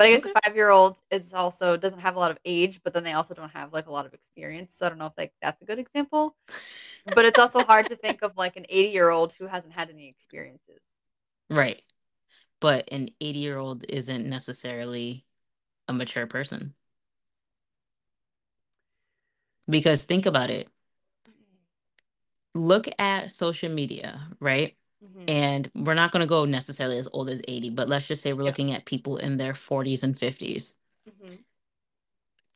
But 0.00 0.06
I 0.06 0.12
guess 0.12 0.20
okay. 0.20 0.32
a 0.34 0.40
five 0.40 0.56
year 0.56 0.70
old 0.70 0.98
is 1.10 1.34
also 1.34 1.76
doesn't 1.76 2.00
have 2.00 2.16
a 2.16 2.18
lot 2.18 2.30
of 2.30 2.38
age, 2.46 2.80
but 2.82 2.94
then 2.94 3.04
they 3.04 3.12
also 3.12 3.34
don't 3.34 3.50
have 3.50 3.74
like 3.74 3.86
a 3.86 3.92
lot 3.92 4.06
of 4.06 4.14
experience. 4.14 4.74
So 4.74 4.86
I 4.86 4.88
don't 4.88 4.96
know 4.96 5.04
if 5.04 5.12
like 5.18 5.34
that's 5.42 5.60
a 5.60 5.66
good 5.66 5.78
example. 5.78 6.34
but 7.14 7.26
it's 7.26 7.38
also 7.38 7.62
hard 7.62 7.90
to 7.90 7.96
think 7.96 8.22
of 8.22 8.34
like 8.34 8.56
an 8.56 8.64
80 8.70 8.88
year 8.88 9.10
old 9.10 9.34
who 9.34 9.46
hasn't 9.46 9.74
had 9.74 9.90
any 9.90 10.08
experiences. 10.08 10.80
Right. 11.50 11.82
But 12.60 12.88
an 12.90 13.10
80 13.20 13.40
year 13.40 13.58
old 13.58 13.84
isn't 13.90 14.26
necessarily 14.26 15.26
a 15.86 15.92
mature 15.92 16.26
person. 16.26 16.72
Because 19.68 20.04
think 20.04 20.24
about 20.24 20.48
it. 20.48 20.68
Look 22.54 22.88
at 22.98 23.32
social 23.32 23.68
media, 23.68 24.30
right? 24.40 24.78
Mm-hmm. 25.04 25.24
And 25.28 25.70
we're 25.74 25.94
not 25.94 26.12
going 26.12 26.20
to 26.20 26.26
go 26.26 26.44
necessarily 26.44 26.98
as 26.98 27.08
old 27.12 27.30
as 27.30 27.40
80, 27.48 27.70
but 27.70 27.88
let's 27.88 28.06
just 28.06 28.22
say 28.22 28.32
we're 28.32 28.42
yeah. 28.42 28.48
looking 28.48 28.74
at 28.74 28.84
people 28.84 29.16
in 29.16 29.38
their 29.38 29.54
40s 29.54 30.02
and 30.02 30.14
50s. 30.14 30.74
Mm-hmm. 31.08 31.36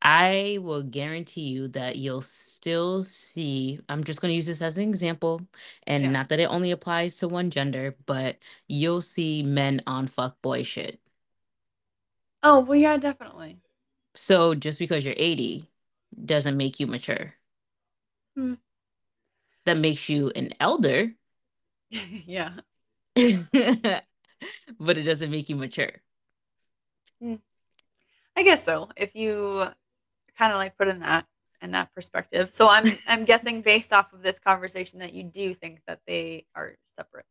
I 0.03 0.59
will 0.61 0.83
guarantee 0.83 1.49
you 1.49 1.69
that 1.69 1.97
you'll 1.97 2.21
still 2.21 3.03
see, 3.03 3.81
I'm 3.89 4.05
just 4.05 4.21
going 4.21 4.31
to 4.33 4.37
use 4.37 4.47
this 4.47 4.61
as 4.61 4.77
an 4.77 4.87
example, 4.87 5.41
and 5.87 6.05
yeah. 6.05 6.11
not 6.11 6.29
that 6.29 6.41
it 6.41 6.45
only 6.45 6.73
applies 6.73 7.17
to 7.19 7.29
one 7.29 7.49
gender, 7.49 7.97
but 8.05 8.37
you'll 8.69 9.01
see 9.01 9.43
men 9.43 9.81
on 9.87 10.07
fuck 10.07 10.41
boy 10.43 10.63
shit. 10.63 11.01
Oh, 12.43 12.61
well, 12.61 12.79
yeah, 12.79 12.99
definitely. 12.99 13.57
So 14.15 14.55
just 14.55 14.79
because 14.79 15.07
you're 15.07 15.15
80 15.17 15.67
doesn't 16.23 16.59
make 16.59 16.79
you 16.79 16.87
mature. 16.87 17.33
Hmm. 18.37 18.55
That 19.65 19.79
makes 19.79 20.11
you 20.11 20.31
an 20.37 20.51
elder 20.61 21.15
yeah. 22.27 22.53
but 24.81 24.97
it 24.97 25.03
doesn't 25.03 25.31
make 25.31 25.49
you 25.49 25.57
mature. 25.57 25.93
Hmm. 27.21 27.37
I 28.37 28.43
guess 28.43 28.65
so. 28.65 28.89
If 28.97 29.15
you 29.15 29.67
kind 30.37 30.53
of 30.53 30.59
like 30.59 30.77
put 30.77 30.89
in 30.89 31.01
that 31.01 31.27
in 31.63 31.71
that 31.73 31.95
perspective. 31.95 32.53
So 32.53 32.69
I'm 32.69 32.85
I'm 33.09 33.25
guessing 33.25 33.63
based 33.63 33.93
off 33.93 34.13
of 34.13 34.23
this 34.23 34.39
conversation 34.39 35.01
that 35.01 35.15
you 35.15 35.25
do 35.25 35.55
think 35.55 35.81
that 35.87 36.01
they 36.07 36.47
are 36.55 36.75
separate. 36.97 37.27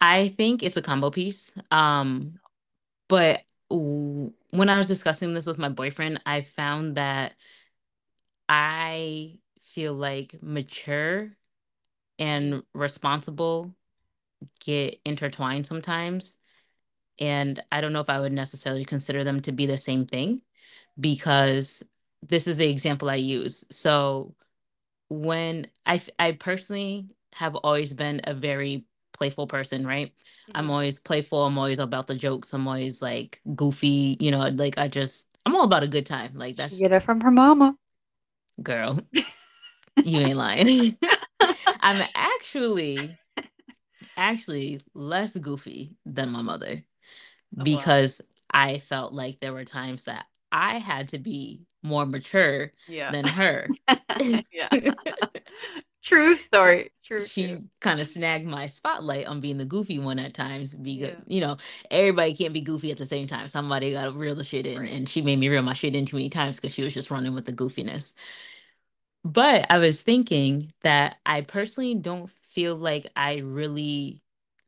I 0.00 0.28
think 0.28 0.62
it's 0.62 0.76
a 0.76 0.82
combo 0.82 1.10
piece. 1.10 1.58
Um 1.70 2.38
but 3.08 3.42
when 3.68 4.68
I 4.68 4.78
was 4.78 4.88
discussing 4.88 5.34
this 5.34 5.46
with 5.46 5.58
my 5.58 5.68
boyfriend, 5.68 6.20
I 6.24 6.42
found 6.42 6.96
that 6.96 7.34
I 8.48 9.38
feel 9.62 9.94
like 9.94 10.36
mature 10.42 11.32
and 12.18 12.62
responsible 12.72 13.74
get 14.64 15.00
intertwined 15.04 15.66
sometimes. 15.66 16.38
And 17.18 17.62
I 17.70 17.80
don't 17.80 17.92
know 17.92 18.00
if 18.00 18.10
I 18.10 18.20
would 18.20 18.32
necessarily 18.32 18.84
consider 18.84 19.24
them 19.24 19.40
to 19.40 19.52
be 19.52 19.66
the 19.66 19.76
same 19.76 20.06
thing 20.06 20.42
because 20.98 21.82
this 22.22 22.46
is 22.46 22.58
the 22.58 22.68
example 22.68 23.10
I 23.10 23.16
use. 23.16 23.64
So 23.70 24.34
when 25.08 25.68
I 25.86 26.00
I 26.18 26.32
personally 26.32 27.06
have 27.34 27.54
always 27.56 27.94
been 27.94 28.20
a 28.24 28.34
very 28.34 28.84
playful 29.12 29.46
person, 29.46 29.86
right? 29.86 30.08
Mm-hmm. 30.08 30.52
I'm 30.56 30.70
always 30.70 30.98
playful, 30.98 31.44
I'm 31.44 31.58
always 31.58 31.78
about 31.78 32.06
the 32.06 32.14
jokes, 32.14 32.52
I'm 32.52 32.66
always 32.66 33.00
like 33.00 33.40
goofy, 33.54 34.16
you 34.20 34.30
know, 34.30 34.48
like 34.48 34.78
I 34.78 34.88
just 34.88 35.28
I'm 35.46 35.54
all 35.54 35.64
about 35.64 35.82
a 35.82 35.88
good 35.88 36.06
time. 36.06 36.32
Like 36.34 36.56
that's 36.56 36.74
she 36.74 36.82
get 36.82 36.92
it 36.92 37.00
from 37.00 37.20
her 37.20 37.30
mama. 37.30 37.76
Girl. 38.62 38.98
you 40.04 40.20
ain't 40.20 40.36
lying. 40.36 40.96
I'm 41.80 42.06
actually 42.14 43.16
actually 44.16 44.80
less 44.94 45.36
goofy 45.36 45.96
than 46.06 46.30
my 46.30 46.42
mother 46.42 46.84
oh, 47.58 47.64
because 47.64 48.20
wow. 48.22 48.62
I 48.66 48.78
felt 48.78 49.12
like 49.12 49.40
there 49.40 49.52
were 49.52 49.64
times 49.64 50.04
that 50.04 50.26
I 50.52 50.78
had 50.78 51.08
to 51.08 51.18
be 51.18 51.62
more 51.82 52.06
mature 52.06 52.72
yeah. 52.88 53.10
than 53.10 53.26
her. 53.26 53.68
yeah. 54.52 54.68
True 56.02 56.34
story. 56.34 56.92
True. 57.02 57.24
She 57.24 57.58
kind 57.80 57.98
of 57.98 58.06
snagged 58.06 58.46
my 58.46 58.66
spotlight 58.66 59.26
on 59.26 59.40
being 59.40 59.56
the 59.56 59.64
goofy 59.64 59.98
one 59.98 60.18
at 60.18 60.34
times 60.34 60.74
because 60.74 61.14
Yeah. 61.14 61.20
you 61.26 61.40
know 61.40 61.56
everybody 61.90 62.34
can't 62.34 62.52
be 62.52 62.60
goofy 62.60 62.90
at 62.90 62.98
the 62.98 63.06
same 63.06 63.26
time. 63.26 63.48
Somebody 63.48 63.92
got 63.92 64.04
to 64.04 64.10
reel 64.12 64.34
the 64.34 64.44
shit 64.44 64.66
in, 64.66 64.80
Right. 64.80 64.92
and 64.92 65.08
she 65.08 65.22
made 65.22 65.38
me 65.38 65.48
reel 65.48 65.62
my 65.62 65.72
shit 65.72 65.96
in 65.96 66.04
too 66.04 66.16
many 66.16 66.28
times 66.28 66.56
because 66.60 66.74
she 66.74 66.84
was 66.84 66.92
just 66.92 67.10
running 67.10 67.34
with 67.34 67.46
the 67.46 67.52
goofiness. 67.52 68.14
But 69.24 69.66
I 69.70 69.78
was 69.78 70.02
thinking 70.02 70.70
that 70.82 71.16
I 71.24 71.40
personally 71.40 71.94
don't 71.94 72.30
feel 72.48 72.76
like 72.76 73.10
I 73.16 73.36
really 73.38 74.22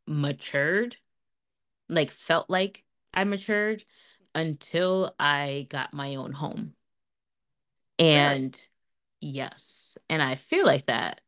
matured, 0.06 0.96
like 1.88 2.10
felt 2.10 2.48
like 2.48 2.82
I 3.12 3.24
matured 3.24 3.84
until 4.34 5.14
I 5.20 5.66
got 5.68 5.92
my 5.92 6.16
own 6.16 6.32
home. 6.32 6.74
And 7.98 8.58
yes, 9.20 9.98
and 10.08 10.22
I 10.22 10.34
feel 10.36 10.66
like 10.66 10.86
that 10.86 11.20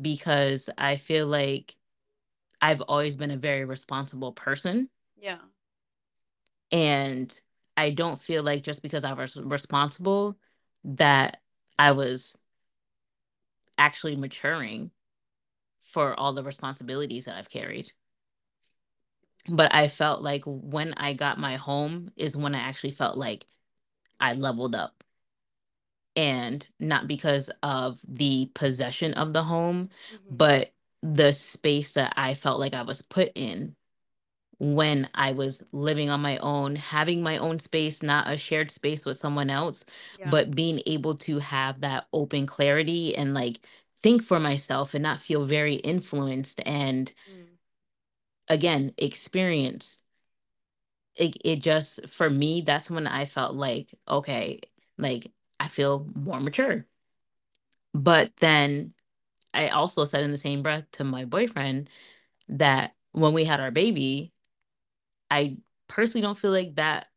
because 0.00 0.70
I 0.78 0.96
feel 0.96 1.26
like 1.26 1.74
I've 2.60 2.80
always 2.82 3.16
been 3.16 3.30
a 3.30 3.36
very 3.36 3.64
responsible 3.64 4.32
person. 4.32 4.88
Yeah. 5.16 5.38
And 6.72 7.40
I 7.76 7.90
don't 7.90 8.20
feel 8.20 8.42
like 8.42 8.62
just 8.62 8.82
because 8.82 9.04
I 9.04 9.12
was 9.12 9.36
responsible 9.36 10.36
that 10.84 11.40
I 11.78 11.92
was 11.92 12.38
actually 13.78 14.16
maturing 14.16 14.90
for 15.82 16.18
all 16.18 16.32
the 16.32 16.42
responsibilities 16.42 17.26
that 17.26 17.36
I've 17.36 17.50
carried. 17.50 17.92
But 19.48 19.74
I 19.74 19.88
felt 19.88 20.22
like 20.22 20.42
when 20.46 20.94
I 20.94 21.12
got 21.12 21.38
my 21.38 21.56
home 21.56 22.10
is 22.16 22.36
when 22.36 22.54
I 22.54 22.60
actually 22.60 22.90
felt 22.90 23.16
like 23.16 23.46
I 24.18 24.32
leveled 24.32 24.74
up. 24.74 25.04
And 26.16 26.66
not 26.80 27.06
because 27.06 27.50
of 27.62 28.00
the 28.08 28.50
possession 28.54 29.14
of 29.14 29.32
the 29.32 29.44
home, 29.44 29.90
Mhm. 30.12 30.38
but 30.38 30.72
the 31.02 31.32
space 31.32 31.92
that 31.92 32.14
I 32.16 32.34
felt 32.34 32.58
like 32.58 32.74
I 32.74 32.82
was 32.82 33.02
put 33.02 33.32
in 33.34 33.76
when 34.58 35.08
I 35.14 35.32
was 35.32 35.62
living 35.72 36.08
on 36.10 36.20
my 36.20 36.38
own, 36.38 36.76
having 36.76 37.22
my 37.22 37.38
own 37.38 37.58
space, 37.58 38.02
not 38.02 38.30
a 38.30 38.36
shared 38.36 38.70
space 38.70 39.04
with 39.04 39.16
someone 39.18 39.50
else, 39.50 39.84
Yeah. 40.18 40.30
but 40.30 40.54
being 40.56 40.80
able 40.86 41.14
to 41.14 41.38
have 41.40 41.80
that 41.82 42.06
open 42.12 42.46
clarity 42.46 43.14
and 43.16 43.34
like 43.34 43.58
think 44.02 44.22
for 44.22 44.38
myself 44.40 44.94
and 44.94 45.02
not 45.02 45.18
feel 45.18 45.44
very 45.44 45.74
influenced 45.76 46.60
and 46.64 47.12
Mm. 47.30 47.46
again 48.48 48.92
experience 48.98 50.04
it, 51.16 51.36
it 51.44 51.62
just 51.62 52.08
for 52.08 52.28
me 52.30 52.60
that's 52.60 52.90
when 52.90 53.06
i 53.06 53.24
felt 53.24 53.54
like 53.54 53.92
okay 54.06 54.60
like 54.98 55.32
i 55.58 55.66
feel 55.66 56.06
more 56.14 56.40
mature 56.40 56.86
but 57.94 58.30
then 58.36 58.92
i 59.54 59.68
also 59.68 60.04
said 60.04 60.22
in 60.24 60.30
the 60.30 60.36
same 60.36 60.62
breath 60.62 60.84
to 60.92 61.04
my 61.04 61.24
boyfriend 61.24 61.88
that 62.48 62.94
when 63.12 63.32
we 63.32 63.44
had 63.44 63.60
our 63.60 63.70
baby 63.70 64.32
i 65.30 65.56
personally 65.88 66.22
don't 66.22 66.38
feel 66.38 66.50
like 66.50 66.74
that 66.76 67.08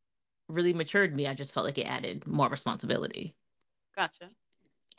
really 0.47 0.73
matured 0.73 1.15
me 1.15 1.27
i 1.27 1.33
just 1.33 1.53
felt 1.53 1.65
like 1.65 1.77
it 1.77 1.83
added 1.83 2.25
more 2.27 2.49
responsibility 2.49 3.35
Gotcha. 3.95 4.29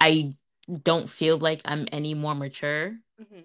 i 0.00 0.35
don't 0.85 1.09
feel 1.09 1.38
like 1.38 1.61
i'm 1.64 1.87
any 1.93 2.14
more 2.14 2.35
mature 2.35 2.97
hmm 3.19 3.40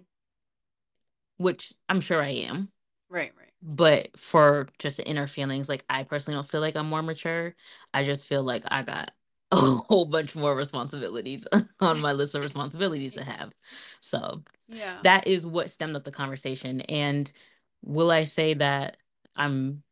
which 1.37 1.73
i'm 1.89 2.01
sure 2.01 2.21
i 2.21 2.29
am 2.29 2.69
Right. 3.09 3.31
Right. 3.37 3.51
but 3.61 4.17
for 4.19 4.67
just 4.79 4.99
inner 5.05 5.27
feelings 5.27 5.69
like 5.69 5.83
i 5.89 6.03
personally 6.03 6.37
don't 6.37 6.49
feel 6.49 6.61
like 6.61 6.75
i'm 6.75 6.87
more 6.89 7.03
mature 7.03 7.55
i 7.93 8.03
just 8.03 8.27
feel 8.27 8.43
like 8.43 8.63
i 8.69 8.81
got 8.81 9.11
a 9.51 9.57
whole 9.57 10.05
bunch 10.05 10.35
more 10.35 10.55
responsibilities 10.55 11.47
on 11.79 11.99
my 12.01 12.11
list 12.13 12.35
of 12.35 12.41
responsibilities 12.41 13.13
to 13.13 13.23
have 13.23 13.53
so 14.01 14.43
Yeah. 14.67 14.97
that 15.03 15.27
is 15.27 15.45
what 15.45 15.69
stemmed 15.69 15.95
up 15.95 16.03
the 16.03 16.11
conversation 16.11 16.81
and 16.81 17.31
will 17.83 18.11
i 18.11 18.23
say 18.23 18.53
that 18.55 18.97
i'm 19.35 19.83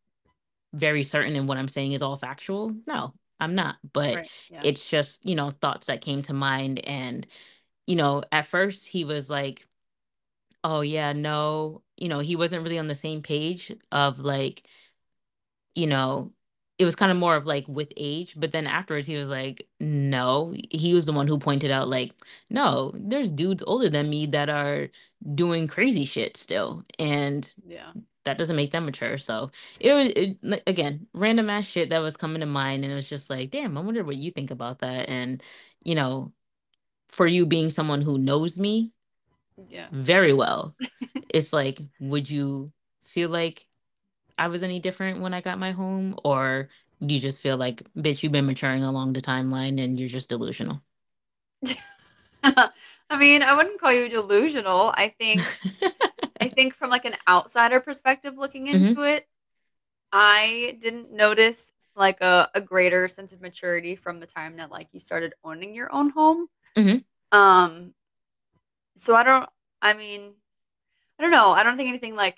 very 0.74 1.04
certain 1.04 1.36
in 1.36 1.48
what 1.48 1.58
i'm 1.58 1.68
saying 1.68 1.92
is 1.92 2.02
all 2.02 2.16
factual 2.16 2.74
no 2.88 3.14
i'm 3.40 3.56
not 3.56 3.76
but 3.92 4.16
right. 4.16 4.32
Yeah. 4.50 4.62
it's 4.64 4.90
just 4.90 5.26
you 5.28 5.36
know 5.36 5.52
thoughts 5.52 5.88
that 5.88 6.02
came 6.02 6.22
to 6.24 6.34
mind 6.34 6.80
and 6.86 7.28
you 7.88 7.96
know 7.96 8.24
at 8.32 8.48
first 8.48 8.88
he 8.88 9.06
was 9.06 9.30
like 9.30 9.66
oh 10.64 10.82
yeah 10.82 11.14
no 11.14 11.82
you 11.98 12.08
know 12.08 12.20
he 12.20 12.36
wasn't 12.36 12.64
really 12.64 12.80
on 12.80 12.88
the 12.88 12.96
same 12.96 13.22
page 13.22 13.72
of 13.92 14.20
like 14.20 14.66
you 15.76 15.88
know 15.88 16.32
it 16.80 16.86
was 16.86 16.96
kind 16.96 17.12
of 17.12 17.18
more 17.18 17.36
of 17.36 17.46
like 17.46 17.66
with 17.68 17.92
age 17.98 18.34
but 18.38 18.52
then 18.52 18.66
afterwards 18.68 19.08
he 19.08 19.16
was 19.16 19.30
like 19.30 19.68
no 19.80 20.54
he 20.72 20.94
was 20.94 21.06
the 21.06 21.14
one 21.14 21.28
who 21.28 21.38
pointed 21.38 21.72
out 21.72 21.88
like 21.88 22.14
no 22.50 22.92
there's 22.96 23.32
dudes 23.32 23.64
older 23.68 23.90
than 23.90 24.10
me 24.10 24.26
that 24.26 24.50
are 24.50 24.90
doing 25.36 25.68
crazy 25.68 26.06
shit 26.06 26.36
still 26.36 26.84
and 26.98 27.54
yeah. 27.66 27.92
That 28.26 28.38
doesn't 28.38 28.56
make 28.56 28.72
them 28.72 28.86
mature 28.86 29.18
so 29.18 29.52
it 29.80 29.94
was 29.94 30.08
it, 30.16 30.64
again 30.68 31.08
random 31.14 31.50
ass 31.50 31.68
shit 31.68 31.90
that 31.90 32.00
was 32.00 32.18
coming 32.18 32.40
to 32.42 32.46
mind 32.46 32.84
and 32.84 32.92
it 32.92 32.96
was 32.96 33.10
just 33.10 33.30
like 33.30 33.50
damn 33.52 33.78
i 33.78 33.82
wonder 33.82 34.04
what 34.04 34.16
you 34.16 34.32
think 34.32 34.52
about 34.52 34.80
that 34.80 35.10
and 35.10 35.44
you 35.84 35.96
know 35.96 36.32
for 37.10 37.28
you 37.28 37.46
being 37.46 37.70
someone 37.70 38.02
who 38.02 38.18
knows 38.18 38.60
me 38.60 38.92
Yeah. 39.70 39.88
very 39.92 40.34
well. 40.34 40.76
it's 41.30 41.54
like, 41.54 41.82
would 42.00 42.30
you 42.30 42.72
feel 43.04 43.30
like 43.30 43.66
I 44.38 44.48
was 44.48 44.64
any 44.64 44.80
different 44.80 45.22
when 45.22 45.34
I 45.34 45.42
got 45.42 45.60
my 45.60 45.72
home? 45.72 46.18
Or 46.24 46.70
do 47.06 47.14
you 47.16 47.22
just 47.22 47.42
feel 47.42 47.58
like, 47.58 47.84
bitch, 47.96 48.24
you've 48.24 48.32
been 48.32 48.46
maturing 48.48 48.84
along 48.84 49.14
the 49.14 49.22
timeline 49.22 49.84
and 49.84 50.00
you're 50.00 50.10
just 50.10 50.30
delusional? 50.30 50.82
I 52.44 53.18
mean, 53.18 53.42
I 53.44 53.54
wouldn't 53.56 53.80
call 53.80 53.94
you 53.94 54.10
delusional. 54.10 54.94
I 54.96 55.10
think 55.20 55.48
I 56.46 56.50
think 56.50 56.74
from 56.76 56.90
like 56.90 57.06
an 57.06 57.16
outsider 57.28 57.80
perspective 57.80 58.38
looking 58.38 58.68
Mhm. 58.68 58.74
into 58.90 59.04
it, 59.04 59.28
I 60.12 60.78
didn't 60.82 61.12
notice 61.12 61.72
like 61.96 62.22
a, 62.22 62.50
a 62.56 62.62
greater 62.62 63.08
sense 63.08 63.34
of 63.34 63.42
maturity 63.42 63.96
from 63.96 64.20
the 64.20 64.28
time 64.28 64.58
that 64.58 64.72
like 64.72 64.90
you 64.94 65.00
started 65.00 65.34
owning 65.44 65.76
your 65.76 65.92
own 65.94 66.10
home. 66.12 66.48
Mhm. 66.78 67.04
Um 67.32 67.96
so 68.96 69.16
I 69.16 69.24
don't 69.24 69.50
I 69.82 69.94
mean, 69.94 70.34
I 71.20 71.24
don't 71.24 71.32
know. 71.32 71.52
I 71.52 71.64
don't 71.64 71.78
think 71.78 71.90
anything 71.90 72.16
like 72.16 72.38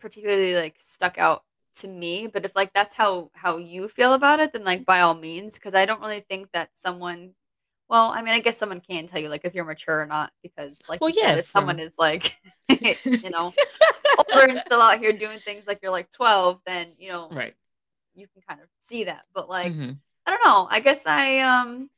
particularly 0.00 0.54
like 0.54 0.76
stuck 0.78 1.18
out 1.18 1.44
to 1.76 1.88
me, 1.88 2.26
but 2.28 2.44
if 2.44 2.56
like 2.56 2.72
that's 2.74 2.94
how 2.94 3.30
how 3.34 3.58
you 3.58 3.88
feel 3.88 4.14
about 4.14 4.40
it, 4.40 4.52
then 4.52 4.64
like 4.64 4.86
by 4.86 5.00
all 5.02 5.14
means 5.14 5.54
because 5.54 5.74
I 5.74 5.86
don't 5.86 6.00
really 6.02 6.20
think 6.20 6.52
that 6.52 6.70
someone 6.76 7.34
well, 7.88 8.10
I 8.10 8.22
mean, 8.22 8.34
I 8.34 8.40
guess 8.40 8.58
someone 8.58 8.80
can 8.80 9.06
tell 9.06 9.20
you 9.20 9.28
like 9.28 9.44
if 9.44 9.54
you're 9.54 9.64
mature 9.64 10.02
or 10.02 10.06
not 10.06 10.32
because 10.42 10.82
like 10.88 11.00
Well, 11.00 11.08
you 11.08 11.12
yeah, 11.14 11.14
said 11.14 11.38
if 11.38 11.46
someone 11.46 11.78
is 11.78 11.94
like 11.98 12.36
you 12.68 13.30
know, 13.30 13.56
older 14.18 14.46
and 14.50 14.62
still 14.62 14.80
out 14.82 14.98
here 15.00 15.12
doing 15.12 15.40
things 15.40 15.64
like 15.66 15.80
you're 15.82 15.92
like 15.92 16.10
12, 16.12 16.60
then 16.66 16.92
you 16.98 17.10
know, 17.10 17.34
right. 17.34 17.54
you 18.14 18.26
can 18.28 18.42
kind 18.48 18.60
of 18.62 18.68
see 18.80 19.04
that. 19.04 19.26
But 19.34 19.48
like 19.50 19.78
Mhm. 19.78 20.00
I 20.26 20.32
don't 20.32 20.44
know. 20.46 20.68
I 20.70 20.80
guess 20.80 21.06
I 21.06 21.40
um 21.40 21.90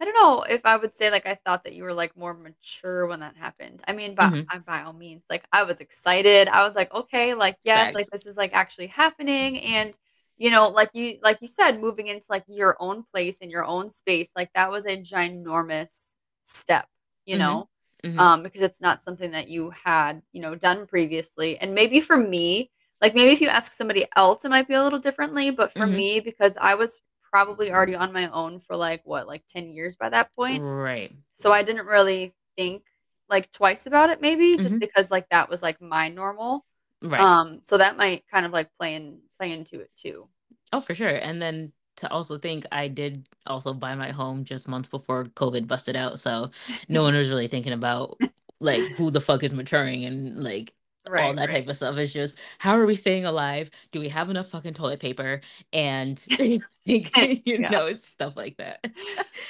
I 0.00 0.04
don't 0.04 0.14
know 0.14 0.42
if 0.42 0.66
I 0.66 0.76
would 0.76 0.96
say 0.96 1.10
like 1.10 1.26
I 1.26 1.36
thought 1.36 1.62
that 1.64 1.74
you 1.74 1.84
were 1.84 1.94
like 1.94 2.16
more 2.16 2.34
mature 2.34 3.06
when 3.06 3.20
that 3.20 3.36
happened. 3.36 3.82
I 3.86 3.92
mean, 3.92 4.14
by 4.16 4.30
Mhm. 4.30 4.50
uh, 4.52 4.58
by 4.60 4.82
all 4.82 4.92
means, 4.92 5.22
like 5.30 5.44
I 5.52 5.62
was 5.62 5.80
excited. 5.80 6.48
I 6.48 6.64
was 6.64 6.74
like, 6.74 6.92
okay, 6.92 7.34
like 7.34 7.56
yes, 7.64 7.94
like 7.94 8.10
this 8.10 8.26
is 8.26 8.36
like 8.36 8.52
actually 8.52 8.88
happening 8.88 9.58
and 9.60 9.96
you 10.38 10.50
know, 10.50 10.68
like 10.68 10.90
you 10.94 11.18
like 11.22 11.40
you 11.42 11.48
said 11.48 11.80
moving 11.80 12.08
into 12.08 12.26
like 12.30 12.44
your 12.48 12.76
own 12.80 13.02
place 13.04 13.38
in 13.38 13.50
your 13.50 13.64
own 13.64 13.88
space, 13.88 14.30
like 14.36 14.50
that 14.54 14.70
was 14.70 14.86
a 14.86 14.96
ginormous 14.96 16.14
step, 16.42 16.86
you 17.26 17.36
Mhm. 17.36 17.38
know? 17.38 17.68
Mhm. 18.04 18.18
Um 18.18 18.42
because 18.42 18.62
it's 18.62 18.80
not 18.80 19.02
something 19.02 19.30
that 19.32 19.48
you 19.48 19.70
had, 19.70 20.22
you 20.32 20.40
know, 20.42 20.54
done 20.54 20.86
previously. 20.86 21.58
And 21.58 21.74
maybe 21.74 22.00
for 22.00 22.16
me, 22.16 22.70
like 23.00 23.14
maybe 23.14 23.32
if 23.32 23.40
you 23.40 23.48
ask 23.48 23.72
somebody 23.72 24.06
else 24.16 24.44
it 24.44 24.50
might 24.50 24.68
be 24.68 24.74
a 24.74 24.82
little 24.82 24.98
differently, 24.98 25.50
but 25.50 25.72
for 25.72 25.86
Mhm. 25.86 25.96
me 25.96 26.20
because 26.20 26.56
I 26.60 26.74
was 26.74 27.00
probably 27.22 27.70
already 27.72 27.94
on 27.94 28.12
my 28.12 28.28
own 28.30 28.58
for 28.60 28.76
like 28.76 29.00
what, 29.04 29.26
like 29.26 29.42
10 29.48 29.70
years 29.72 29.96
by 29.96 30.08
that 30.10 30.34
point. 30.34 30.64
Right. 30.84 31.12
So 31.34 31.52
I 31.52 31.62
didn't 31.62 31.86
really 31.86 32.34
think 32.56 32.84
like 33.28 33.50
twice 33.52 33.86
about 33.86 34.10
it 34.10 34.20
maybe 34.20 34.58
just 34.58 34.74
Mhm. 34.74 34.80
because 34.80 35.10
like 35.10 35.28
that 35.30 35.48
was 35.48 35.62
like 35.62 35.80
my 35.80 36.08
normal. 36.08 36.64
Right. 37.02 37.20
Um 37.20 37.60
so 37.62 37.78
that 37.78 37.96
might 37.96 38.24
kind 38.30 38.46
of 38.46 38.52
like 38.52 38.74
play 38.74 38.94
in 38.94 39.20
play 39.42 39.52
into 39.52 39.80
it 39.80 39.90
too. 39.96 40.28
Oh, 40.72 40.80
for 40.80 40.94
sure. 40.94 41.08
And 41.08 41.40
then 41.40 41.72
to 41.96 42.10
also 42.10 42.38
think 42.38 42.64
I 42.72 42.88
did 42.88 43.26
also 43.46 43.74
buy 43.74 43.94
my 43.94 44.10
home 44.10 44.44
just 44.44 44.68
months 44.68 44.88
before 44.88 45.24
COVID 45.26 45.66
busted 45.68 45.96
out. 45.96 46.18
So 46.18 46.50
no 46.88 47.02
one 47.02 47.14
was 47.14 47.28
really 47.30 47.48
thinking 47.48 47.72
about 47.72 48.20
like 48.60 48.88
who 48.90 49.10
the 49.10 49.20
fuck 49.20 49.42
is 49.42 49.52
maturing 49.54 50.04
and 50.04 50.42
like 50.42 50.72
all 51.14 51.34
that 51.34 51.50
right. 51.50 51.50
type 51.50 51.68
of 51.68 51.76
stuff. 51.76 51.96
It's 51.98 52.12
just 52.12 52.38
how 52.58 52.72
are 52.78 52.86
we 52.86 52.96
staying 52.96 53.26
alive? 53.26 53.70
Do 53.90 54.00
we 54.00 54.08
have 54.08 54.30
enough 54.30 54.48
fucking 54.48 54.74
toilet 54.74 55.00
paper? 55.00 55.42
And 55.72 56.24
you 56.84 57.58
Yeah. 57.58 57.68
know, 57.68 57.86
it's 57.86 58.06
stuff 58.08 58.36
like 58.36 58.56
that. 58.56 58.84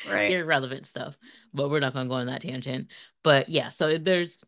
Right. 0.04 0.38
Irrelevant 0.38 0.86
stuff. 0.86 1.16
But 1.54 1.70
we're 1.70 1.80
not 1.80 1.92
gonna 1.94 2.08
go 2.08 2.14
on 2.16 2.26
that 2.26 2.42
tangent. 2.42 2.88
But 3.22 3.48
yeah, 3.48 3.68
so 3.68 3.98
there's 3.98 4.42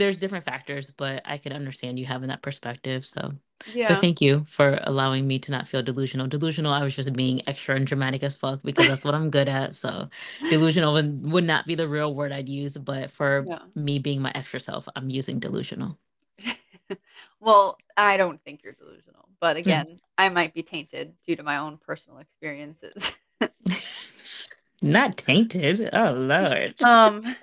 there's 0.00 0.18
different 0.18 0.46
factors, 0.46 0.90
but 0.90 1.22
I 1.26 1.36
can 1.36 1.52
understand 1.52 1.98
you 1.98 2.06
having 2.06 2.28
that 2.28 2.42
perspective. 2.42 3.04
So 3.04 3.34
yeah. 3.74 3.88
But 3.88 4.00
thank 4.00 4.22
you 4.22 4.44
for 4.48 4.80
allowing 4.84 5.26
me 5.26 5.38
to 5.40 5.50
not 5.50 5.68
feel 5.68 5.82
delusional. 5.82 6.26
Delusional, 6.26 6.72
I 6.72 6.82
was 6.82 6.96
just 6.96 7.12
being 7.12 7.46
extra 7.46 7.76
and 7.76 7.86
dramatic 7.86 8.22
as 8.22 8.34
fuck 8.34 8.62
because 8.62 8.88
that's 8.88 9.04
what 9.04 9.14
I'm 9.14 9.28
good 9.28 9.48
at. 9.48 9.74
So 9.74 10.08
delusional 10.50 10.94
would, 10.94 11.30
would 11.30 11.44
not 11.44 11.66
be 11.66 11.74
the 11.74 11.86
real 11.86 12.14
word 12.14 12.32
I'd 12.32 12.48
use, 12.48 12.78
but 12.78 13.10
for 13.10 13.44
yeah. 13.46 13.58
me 13.74 13.98
being 13.98 14.22
my 14.22 14.32
extra 14.34 14.60
self, 14.60 14.88
I'm 14.96 15.10
using 15.10 15.38
delusional. 15.38 15.98
well, 17.40 17.76
I 17.96 18.16
don't 18.16 18.42
think 18.42 18.62
you're 18.64 18.72
delusional, 18.72 19.28
but 19.38 19.56
hmm. 19.56 19.60
again, 19.60 20.00
I 20.16 20.30
might 20.30 20.54
be 20.54 20.62
tainted 20.62 21.12
due 21.26 21.36
to 21.36 21.42
my 21.42 21.58
own 21.58 21.76
personal 21.76 22.18
experiences. 22.18 23.18
Not 24.82 25.18
tainted. 25.18 25.90
Oh 25.92 26.12
lord. 26.12 26.80
Um, 26.82 27.36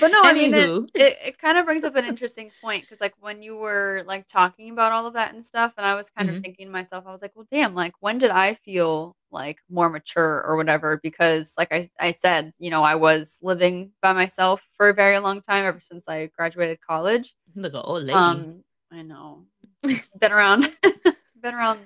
but 0.00 0.08
no, 0.08 0.22
I 0.22 0.32
mean 0.32 0.54
it, 0.54 0.90
it, 0.94 1.18
it, 1.26 1.38
kind 1.38 1.58
of 1.58 1.66
brings 1.66 1.84
up 1.84 1.94
an 1.96 2.06
interesting 2.06 2.50
point 2.62 2.82
because 2.82 3.00
like 3.00 3.14
when 3.20 3.42
you 3.42 3.56
were 3.56 4.02
like 4.06 4.26
talking 4.26 4.70
about 4.70 4.92
all 4.92 5.06
of 5.06 5.14
that 5.14 5.34
and 5.34 5.44
stuff, 5.44 5.74
and 5.76 5.84
I 5.84 5.94
was 5.94 6.08
kind 6.08 6.28
mm-hmm. 6.28 6.38
of 6.38 6.42
thinking 6.42 6.66
to 6.66 6.72
myself, 6.72 7.04
I 7.06 7.10
was 7.10 7.20
like, 7.20 7.32
well, 7.34 7.46
damn, 7.50 7.74
like 7.74 7.92
when 8.00 8.18
did 8.18 8.30
I 8.30 8.54
feel 8.54 9.14
like 9.30 9.58
more 9.68 9.90
mature 9.90 10.42
or 10.46 10.56
whatever? 10.56 11.00
Because 11.02 11.52
like 11.58 11.70
I 11.70 11.86
I 12.00 12.12
said, 12.12 12.54
you 12.58 12.70
know, 12.70 12.82
I 12.82 12.94
was 12.94 13.38
living 13.42 13.90
by 14.00 14.14
myself 14.14 14.66
for 14.76 14.88
a 14.88 14.94
very 14.94 15.18
long 15.18 15.42
time 15.42 15.66
ever 15.66 15.80
since 15.80 16.08
I 16.08 16.26
graduated 16.26 16.80
college. 16.80 17.34
Look, 17.54 17.74
old 17.74 18.04
lady. 18.04 18.12
Um, 18.12 18.64
I 18.90 19.02
know. 19.02 19.44
been 20.18 20.32
around. 20.32 20.70
been 21.42 21.54
around. 21.54 21.78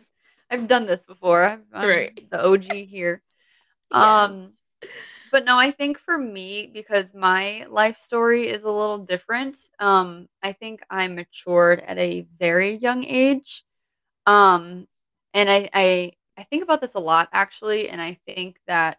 I've 0.51 0.69
done 0.69 0.87
this 0.87 1.05
before. 1.05 1.45
I'm, 1.45 1.65
I'm 1.73 1.89
right. 1.89 2.31
The 2.31 2.47
OG 2.47 2.65
here. 2.65 3.23
Yes. 3.91 4.47
Um 4.47 4.53
but 5.31 5.45
no, 5.45 5.59
I 5.59 5.71
think 5.71 5.99
for 5.99 6.19
me, 6.19 6.71
because 6.73 7.15
my 7.15 7.67
life 7.69 7.97
story 7.97 8.49
is 8.49 8.65
a 8.65 8.73
little 8.73 8.99
different, 8.99 9.57
um, 9.79 10.29
I 10.43 10.53
think 10.53 10.83
I 10.91 11.09
matured 11.09 11.81
at 11.81 11.99
a 11.99 12.27
very 12.39 12.77
young 12.77 13.05
age. 13.05 13.65
Um, 14.27 14.89
and 15.35 15.51
I, 15.51 15.69
I 15.75 16.13
I 16.39 16.45
think 16.45 16.63
about 16.63 16.81
this 16.81 16.95
a 16.95 17.01
lot 17.01 17.29
actually, 17.33 17.89
and 17.91 18.01
I 18.01 18.19
think 18.27 18.59
that 18.67 18.99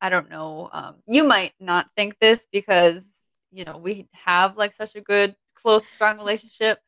I 0.00 0.08
don't 0.10 0.30
know, 0.30 0.68
um, 0.72 0.96
you 1.06 1.24
might 1.24 1.54
not 1.60 1.88
think 1.96 2.18
this 2.20 2.46
because 2.52 3.22
you 3.52 3.64
know 3.64 3.78
we 3.78 4.08
have 4.12 4.56
like 4.56 4.74
such 4.74 4.94
a 4.96 5.00
good, 5.00 5.36
close, 5.54 5.86
strong 5.86 6.18
relationship. 6.18 6.80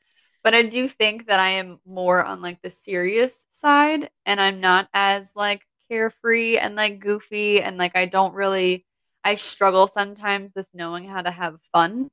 But 0.45 0.55
I 0.55 0.63
do 0.63 0.89
think 0.89 1.27
that 1.27 1.41
I 1.41 1.51
am 1.51 1.81
more 1.87 2.25
on 2.25 2.41
like 2.43 2.63
the 2.63 2.71
serious 2.71 3.47
side, 3.51 4.11
and 4.27 4.41
I'm 4.41 4.61
not 4.61 4.89
as 4.95 5.35
like 5.37 5.67
carefree 5.91 6.59
and 6.59 6.75
like 6.75 7.01
goofy 7.01 7.63
and 7.63 7.77
like 7.77 7.97
I 7.97 8.07
don't 8.07 8.35
really 8.35 8.85
I 9.25 9.35
struggle 9.35 9.87
sometimes 9.87 10.53
with 10.55 10.69
knowing 10.73 11.05
how 11.05 11.23
to 11.23 11.31
have 11.31 11.61
fun. 11.73 12.09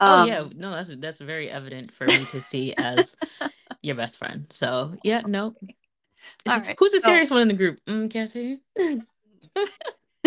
Um, 0.00 0.22
oh 0.22 0.26
yeah, 0.26 0.38
um, 0.40 0.52
no, 0.56 0.70
that's 0.72 0.94
that's 0.96 1.20
very 1.20 1.50
evident 1.50 1.92
for 1.92 2.06
me 2.06 2.24
to 2.26 2.40
see 2.40 2.74
as 2.74 3.16
your 3.82 3.96
best 3.96 4.18
friend. 4.18 4.46
So 4.50 4.94
yeah, 5.02 5.22
no. 5.26 5.54
All 6.48 6.60
right. 6.60 6.76
Who's 6.78 6.92
the 6.92 7.00
so, 7.00 7.06
serious 7.06 7.30
one 7.30 7.42
in 7.42 7.48
the 7.48 7.54
group? 7.54 7.78
Mm, 7.86 8.10
Cassie. 8.10 8.60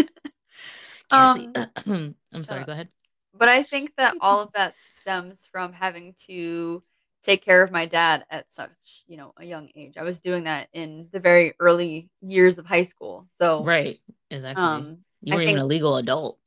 Cassie. 1.10 1.50
Um, 1.88 2.16
I'm 2.34 2.46
sorry. 2.46 2.64
go 2.64 2.72
ahead. 2.72 2.90
But 3.34 3.50
I 3.50 3.64
think 3.64 3.92
that 3.98 4.16
all 4.22 4.40
of 4.40 4.52
that 4.54 4.76
stems 4.88 5.48
from 5.52 5.74
having 5.74 6.16
to 6.28 6.82
take 7.26 7.44
care 7.44 7.64
of 7.64 7.72
my 7.72 7.86
dad 7.86 8.26
at 8.30 8.52
such 8.54 9.04
you 9.08 9.18
know 9.18 9.34
a 9.38 9.46
young 9.46 9.70
age. 9.76 9.98
I 9.98 10.04
was 10.04 10.20
doing 10.20 10.44
that 10.44 10.70
in 10.74 11.08
the 11.12 11.20
very 11.20 11.54
early 11.60 12.10
years 12.22 12.58
of 12.58 12.66
high 12.66 12.84
school. 12.84 13.26
So 13.32 13.64
right. 13.64 14.00
Exactly. 14.30 14.64
um, 14.64 14.98
you 15.22 15.34
weren't 15.34 15.50
even 15.50 15.62
a 15.62 15.66
legal 15.66 15.98
adult. 15.98 16.40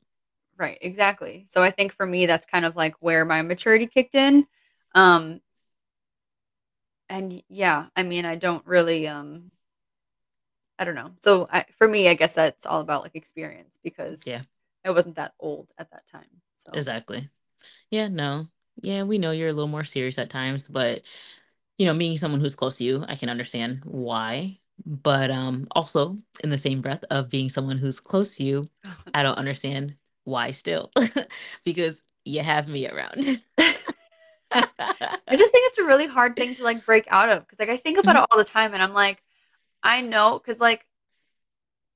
Right. 0.57 0.77
Exactly. 0.81 1.45
So 1.49 1.61
i 1.61 1.71
think 1.71 1.93
for 1.93 2.05
me 2.05 2.25
that's 2.25 2.45
kind 2.45 2.65
of 2.65 2.75
like 2.75 2.95
where 2.99 3.25
my 3.25 3.41
maturity 3.41 3.87
kicked 3.87 4.15
in. 4.15 4.47
Um 4.95 5.41
and 7.11 7.41
yeah 7.49 7.87
i 7.95 8.03
mean 8.03 8.23
i 8.23 8.35
don't 8.35 8.65
really 8.67 9.07
um 9.07 9.51
i 10.77 10.85
don't 10.85 10.95
know. 10.95 11.11
So 11.17 11.47
I, 11.51 11.65
for 11.77 11.87
me 11.87 12.07
i 12.07 12.13
guess 12.13 12.33
that's 12.33 12.65
all 12.65 12.81
about 12.81 13.03
like 13.03 13.15
experience 13.15 13.77
because 13.83 14.25
yeah. 14.25 14.41
I 14.85 14.91
wasn't 14.91 15.15
that 15.17 15.33
old 15.41 15.67
at 15.77 15.91
that 15.91 16.03
time. 16.09 16.41
So 16.55 16.71
exactly. 16.73 17.29
Yeah 17.91 18.07
no 18.07 18.47
yeah, 18.81 19.03
we 19.03 19.17
know 19.17 19.31
you're 19.31 19.49
a 19.49 19.53
little 19.53 19.69
more 19.69 19.83
serious 19.83 20.17
at 20.17 20.29
times, 20.29 20.67
but 20.67 21.01
you 21.77 21.85
know, 21.85 21.93
being 21.93 22.17
someone 22.17 22.41
who's 22.41 22.55
close 22.55 22.77
to 22.77 22.83
you, 22.83 23.05
I 23.07 23.15
can 23.15 23.29
understand 23.29 23.81
why. 23.85 24.59
But 24.85 25.29
um 25.31 25.67
also 25.71 26.17
in 26.43 26.49
the 26.49 26.57
same 26.57 26.81
breath 26.81 27.03
of 27.09 27.29
being 27.29 27.49
someone 27.49 27.77
who's 27.77 27.99
close 27.99 28.37
to 28.37 28.43
you, 28.43 28.65
I 29.13 29.23
don't 29.23 29.37
understand 29.37 29.95
why 30.23 30.51
still. 30.51 30.91
because 31.65 32.03
you 32.25 32.41
have 32.41 32.67
me 32.67 32.87
around. 32.87 33.41
I 34.51 35.35
just 35.35 35.51
think 35.51 35.67
it's 35.67 35.77
a 35.77 35.85
really 35.85 36.07
hard 36.07 36.35
thing 36.35 36.55
to 36.55 36.63
like 36.63 36.85
break 36.85 37.05
out 37.09 37.29
of 37.29 37.41
because 37.41 37.59
like 37.59 37.69
I 37.69 37.77
think 37.77 37.97
about 37.97 38.15
mm-hmm. 38.15 38.23
it 38.23 38.27
all 38.31 38.37
the 38.37 38.45
time 38.45 38.73
and 38.73 38.81
I'm 38.81 38.93
like, 38.93 39.21
I 39.83 40.01
know 40.01 40.39
because 40.39 40.59
like 40.59 40.85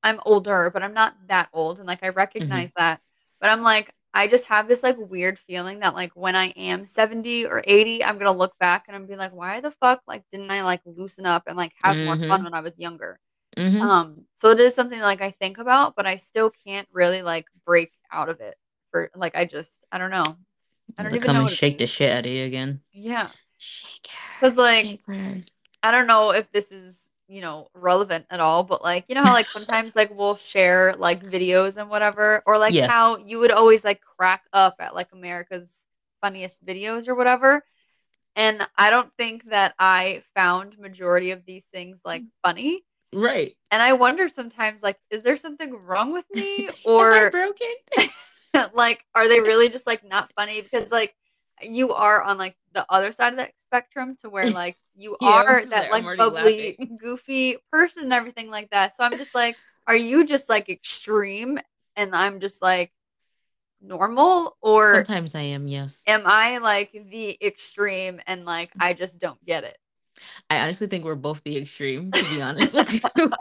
I'm 0.04 0.20
older, 0.26 0.70
but 0.72 0.84
I'm 0.84 0.94
not 0.94 1.16
that 1.28 1.50
old 1.54 1.80
and 1.80 1.88
like 1.88 2.04
I 2.04 2.08
mm-hmm. 2.08 2.18
recognize 2.18 2.70
mm-hmm. 2.70 2.80
that. 2.80 3.02
But 3.40 3.50
I'm 3.50 3.62
like, 3.62 3.94
I 4.14 4.28
just 4.28 4.46
have 4.46 4.68
this 4.68 4.84
like 4.84 4.98
weird 4.98 5.40
feeling 5.40 5.80
that 5.80 5.96
like 5.96 6.12
when 6.14 6.36
I 6.36 6.48
am 6.50 6.86
70 6.86 7.48
or 7.48 7.64
80, 7.66 8.04
I'm 8.04 8.18
gonna 8.18 8.32
look 8.32 8.58
back 8.60 8.86
and 8.88 8.96
I'm 8.96 9.08
be 9.08 9.16
like, 9.16 9.34
why 9.34 9.60
the 9.60 9.72
fuck 9.72 10.02
like 10.08 10.24
didn't 10.32 10.52
I 10.52 10.64
like 10.64 10.82
loosen 10.86 11.26
up 11.26 11.44
and 11.48 11.58
like 11.58 11.74
have 11.82 11.96
mm-hmm. 11.96 12.06
more 12.06 12.16
fun 12.16 12.28
mm-hmm. 12.28 12.44
when 12.44 12.54
I 12.54 12.62
was 12.62 12.78
younger? 12.78 13.20
Mm-hmm. 13.58 13.82
Um, 13.82 14.26
so 14.36 14.52
it 14.52 14.60
is 14.60 14.76
something 14.76 15.00
like 15.00 15.22
I 15.22 15.32
think 15.32 15.58
about, 15.58 15.96
but 15.96 16.06
I 16.06 16.18
still 16.18 16.52
can't 16.66 16.88
really 16.92 17.22
like 17.22 17.46
break 17.66 17.92
out 18.12 18.30
of 18.30 18.40
it 18.40 18.56
for 18.92 19.10
like 19.16 19.36
I 19.36 19.46
just 19.46 19.86
I 19.92 19.98
don't 19.98 20.12
know. 20.12 20.38
I 20.98 21.04
don't 21.04 21.14
even 21.14 21.22
come 21.22 21.36
know 21.36 21.42
and 21.42 21.50
shake 21.50 21.80
the 21.80 21.88
shit 21.88 22.12
out 22.12 22.26
of 22.26 22.32
you 22.32 22.46
again. 22.46 22.82
Yeah. 22.92 23.30
Shake 23.58 24.08
her. 24.08 24.40
Because 24.40 24.58
like 24.58 25.00
I 25.82 25.92
don't 25.92 26.08
know 26.08 26.32
if 26.32 26.52
this 26.52 26.72
is 26.72 27.03
you 27.28 27.42
know 27.42 27.70
relevant 27.74 28.26
at 28.30 28.40
all 28.40 28.64
but 28.64 28.82
like 28.82 29.06
you 29.08 29.16
know 29.16 29.24
how 29.24 29.34
like 29.34 29.46
sometimes 29.54 29.96
like 29.96 30.16
we'll 30.16 30.36
share 30.36 30.94
like 30.98 31.24
videos 31.24 31.78
and 31.78 31.90
whatever 31.90 32.44
or 32.46 32.58
like 32.58 32.74
yes. 32.74 32.92
how 32.92 33.18
you 33.18 33.40
would 33.40 33.52
always 33.52 33.84
like 33.84 34.02
crack 34.02 34.44
up 34.54 34.76
at 34.80 34.96
like 34.96 35.10
america's 35.14 35.86
funniest 36.22 36.66
videos 36.66 37.08
or 37.08 37.16
whatever 37.16 37.64
and 38.36 38.66
i 38.78 38.90
don't 38.90 39.12
think 39.18 39.44
that 39.50 39.74
i 39.80 40.22
found 40.36 40.78
majority 40.80 41.32
of 41.32 41.46
these 41.46 41.66
things 41.66 42.02
like 42.06 42.22
mm. 42.22 42.30
funny 42.44 42.82
right. 43.14 43.56
and 43.72 43.82
i 43.82 43.94
wonder 43.94 44.28
sometimes 44.28 44.82
like 44.82 44.98
is 45.10 45.24
there 45.24 45.38
something 45.38 45.76
wrong 45.86 46.12
with 46.14 46.26
me 46.34 46.70
or 46.86 47.30
broken? 47.30 47.74
like 48.74 49.06
are 49.16 49.28
they 49.28 49.40
really 49.40 49.70
just 49.70 49.88
like 49.88 50.04
not 50.04 50.32
funny? 50.36 50.62
Because 50.62 50.92
like 50.92 51.16
you 51.66 51.94
are 51.94 52.22
on 52.22 52.38
like 52.38 52.56
the 52.74 52.86
other 52.90 53.12
side 53.12 53.34
of 53.34 53.40
that 53.40 53.60
spectrum 53.60 54.16
to 54.22 54.30
where 54.30 54.50
like 54.52 54.76
you 54.96 55.18
yeah, 55.20 55.42
are 55.42 55.66
that 55.66 55.92
like 55.92 56.04
bubbly, 56.18 56.76
laughing. 56.78 56.98
goofy 57.02 57.58
person 57.72 58.04
and 58.04 58.14
everything 58.14 58.50
like 58.50 58.70
that. 58.72 58.96
So 58.96 59.04
I'm 59.04 59.18
just 59.18 59.34
like, 59.36 59.56
are 59.88 59.96
you 59.96 60.26
just 60.26 60.50
like 60.50 60.70
extreme 60.70 61.60
and 61.96 62.16
I'm 62.16 62.40
just 62.40 62.62
like 62.62 62.92
normal 63.82 64.58
or 64.62 64.96
sometimes 64.96 65.36
I 65.36 65.42
am, 65.42 65.68
yes. 65.68 66.04
Am 66.08 66.24
I 66.26 66.58
like 66.60 66.92
the 66.92 67.38
extreme 67.42 68.20
and 68.28 68.46
like 68.46 68.72
I 68.80 68.94
just 68.94 69.20
don't 69.20 69.44
get 69.46 69.64
it? 69.64 69.78
I 70.50 70.60
honestly 70.60 70.88
think 70.88 71.06
we're 71.06 71.16
both 71.16 71.44
the 71.44 71.58
extreme, 71.58 72.12
to 72.12 72.24
be 72.26 72.42
honest 72.42 72.74
with 72.74 72.94
you. 73.18 73.32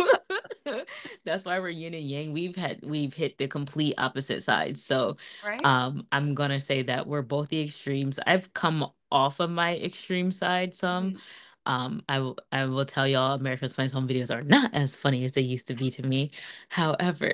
That's 1.24 1.44
why 1.44 1.58
we're 1.58 1.70
yin 1.70 1.94
and 1.94 2.08
yang. 2.08 2.32
We've 2.32 2.56
had 2.56 2.80
we've 2.84 3.14
hit 3.14 3.38
the 3.38 3.48
complete 3.48 3.94
opposite 3.98 4.42
sides. 4.42 4.82
So 4.84 5.16
right? 5.44 5.64
um 5.64 6.06
I'm 6.12 6.34
gonna 6.34 6.60
say 6.60 6.82
that 6.82 7.06
we're 7.06 7.22
both 7.22 7.48
the 7.48 7.60
extremes. 7.62 8.18
I've 8.26 8.52
come 8.54 8.86
off 9.10 9.40
of 9.40 9.50
my 9.50 9.76
extreme 9.76 10.30
side 10.30 10.74
some. 10.74 11.10
Mm-hmm. 11.10 11.18
Um, 11.64 12.02
I 12.08 12.18
will 12.18 12.36
I 12.50 12.64
will 12.64 12.84
tell 12.84 13.06
y'all 13.06 13.34
America's 13.34 13.72
Funniest 13.72 13.94
Home 13.94 14.08
videos 14.08 14.34
are 14.34 14.42
not 14.42 14.74
as 14.74 14.96
funny 14.96 15.24
as 15.24 15.34
they 15.34 15.42
used 15.42 15.68
to 15.68 15.74
be 15.74 15.90
to 15.90 16.02
me. 16.04 16.32
However, 16.70 17.32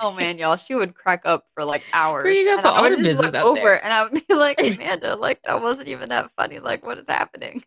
oh 0.00 0.12
man, 0.12 0.38
y'all, 0.38 0.56
she 0.56 0.74
would 0.74 0.94
crack 0.94 1.22
up 1.24 1.46
for 1.54 1.64
like 1.64 1.84
hours. 1.92 2.36
you 2.36 2.60
for 2.60 2.66
I 2.66 2.88
would 2.88 2.98
just 2.98 3.22
look 3.22 3.34
over 3.34 3.60
there. 3.60 3.84
and 3.84 3.92
I 3.92 4.02
would 4.02 4.26
be 4.26 4.34
like, 4.34 4.60
Amanda, 4.74 5.14
like 5.14 5.40
that 5.44 5.62
wasn't 5.62 5.88
even 5.88 6.08
that 6.08 6.32
funny. 6.36 6.58
Like, 6.58 6.84
what 6.84 6.98
is 6.98 7.06
happening? 7.06 7.62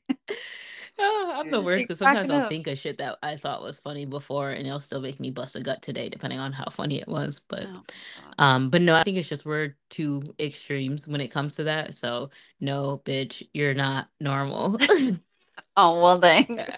Oh, 0.99 1.33
I'm 1.37 1.51
the 1.51 1.61
worst 1.61 1.87
because 1.87 1.99
sometimes 1.99 2.29
I'll 2.29 2.43
up. 2.43 2.49
think 2.49 2.67
of 2.67 2.77
shit 2.77 2.97
that 2.97 3.17
I 3.21 3.35
thought 3.35 3.61
was 3.61 3.79
funny 3.79 4.05
before, 4.05 4.51
and 4.51 4.65
it'll 4.65 4.79
still 4.79 5.01
make 5.01 5.19
me 5.19 5.29
bust 5.29 5.55
a 5.55 5.61
gut 5.61 5.81
today, 5.81 6.09
depending 6.09 6.39
on 6.39 6.51
how 6.53 6.69
funny 6.69 6.99
it 6.99 7.07
was. 7.07 7.39
But, 7.39 7.67
oh, 7.67 8.43
um, 8.43 8.69
but 8.69 8.81
no, 8.81 8.95
I 8.95 9.03
think 9.03 9.17
it's 9.17 9.29
just 9.29 9.45
we're 9.45 9.75
two 9.89 10.23
extremes 10.39 11.07
when 11.07 11.21
it 11.21 11.29
comes 11.29 11.55
to 11.55 11.65
that. 11.65 11.93
So 11.93 12.31
no, 12.59 13.01
bitch, 13.05 13.43
you're 13.53 13.73
not 13.73 14.07
normal. 14.19 14.77
oh 15.77 16.01
well, 16.01 16.19
thanks. 16.19 16.75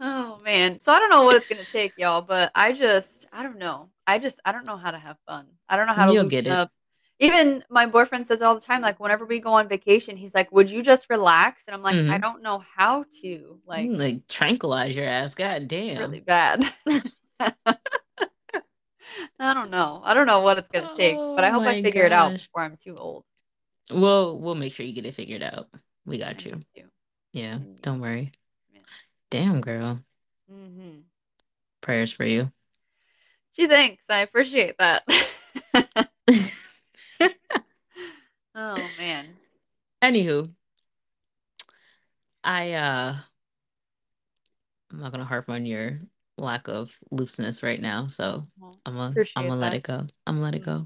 oh 0.00 0.40
man, 0.44 0.78
so 0.80 0.92
I 0.92 0.98
don't 0.98 1.10
know 1.10 1.22
what 1.22 1.36
it's 1.36 1.46
gonna 1.46 1.64
take, 1.64 1.94
y'all, 1.96 2.22
but 2.22 2.52
I 2.54 2.72
just, 2.72 3.26
I 3.32 3.42
don't 3.42 3.58
know. 3.58 3.88
I 4.06 4.18
just, 4.18 4.40
I 4.44 4.52
don't 4.52 4.66
know 4.66 4.76
how 4.76 4.90
to 4.90 4.98
have 4.98 5.16
fun. 5.26 5.46
I 5.68 5.76
don't 5.76 5.86
know 5.86 5.94
how 5.94 6.06
to 6.06 6.12
You'll 6.12 6.24
loosen 6.24 6.48
up 6.48 6.70
even 7.20 7.62
my 7.70 7.86
boyfriend 7.86 8.26
says 8.26 8.42
all 8.42 8.54
the 8.54 8.60
time 8.60 8.82
like 8.82 8.98
whenever 8.98 9.24
we 9.24 9.38
go 9.38 9.52
on 9.52 9.68
vacation 9.68 10.16
he's 10.16 10.34
like 10.34 10.50
would 10.52 10.70
you 10.70 10.82
just 10.82 11.08
relax 11.08 11.66
and 11.66 11.74
i'm 11.74 11.82
like 11.82 11.94
mm-hmm. 11.94 12.10
i 12.10 12.18
don't 12.18 12.42
know 12.42 12.62
how 12.76 13.04
to 13.22 13.58
like 13.66 13.88
mm, 13.88 13.96
like 13.96 14.26
tranquilize 14.28 14.96
your 14.96 15.06
ass 15.06 15.34
god 15.34 15.68
damn 15.68 15.98
really 15.98 16.20
bad 16.20 16.64
i 17.38 17.54
don't 19.38 19.70
know 19.70 20.00
i 20.04 20.12
don't 20.12 20.26
know 20.26 20.40
what 20.40 20.58
it's 20.58 20.68
gonna 20.68 20.90
take 20.96 21.16
but 21.16 21.44
i 21.44 21.50
hope 21.50 21.62
oh 21.62 21.68
i 21.68 21.80
figure 21.80 22.02
gosh. 22.02 22.10
it 22.10 22.12
out 22.12 22.32
before 22.32 22.62
i'm 22.62 22.76
too 22.76 22.96
old 22.96 23.24
We'll 23.90 24.38
we'll 24.40 24.54
make 24.54 24.72
sure 24.72 24.86
you 24.86 24.92
get 24.92 25.06
it 25.06 25.14
figured 25.14 25.42
out. 25.42 25.68
We 26.06 26.18
got 26.18 26.44
you. 26.44 26.58
Yeah, 27.32 27.58
don't 27.82 28.00
worry. 28.00 28.32
Yeah. 28.72 28.80
Damn, 29.30 29.60
girl. 29.60 30.00
Mm-hmm. 30.50 31.00
Prayers 31.80 32.12
for 32.12 32.24
you. 32.24 32.50
Gee, 33.54 33.66
thanks. 33.66 34.04
I 34.08 34.20
appreciate 34.20 34.78
that. 34.78 35.04
oh 38.54 38.90
man. 38.98 39.26
Anywho, 40.02 40.52
I 42.42 42.72
uh 42.72 43.16
I'm 44.90 45.00
not 45.00 45.12
gonna 45.12 45.24
harp 45.24 45.48
on 45.48 45.66
your 45.66 45.98
lack 46.36 46.68
of 46.68 46.96
looseness 47.10 47.62
right 47.62 47.80
now, 47.80 48.06
so 48.06 48.46
well, 48.58 48.78
I'm 48.86 48.94
gonna 48.94 49.24
I'm 49.36 49.48
gonna 49.48 49.60
let 49.60 49.74
it 49.74 49.82
go. 49.82 50.06
I'm 50.26 50.36
gonna 50.36 50.40
let 50.40 50.54
it 50.54 50.64
go. 50.64 50.84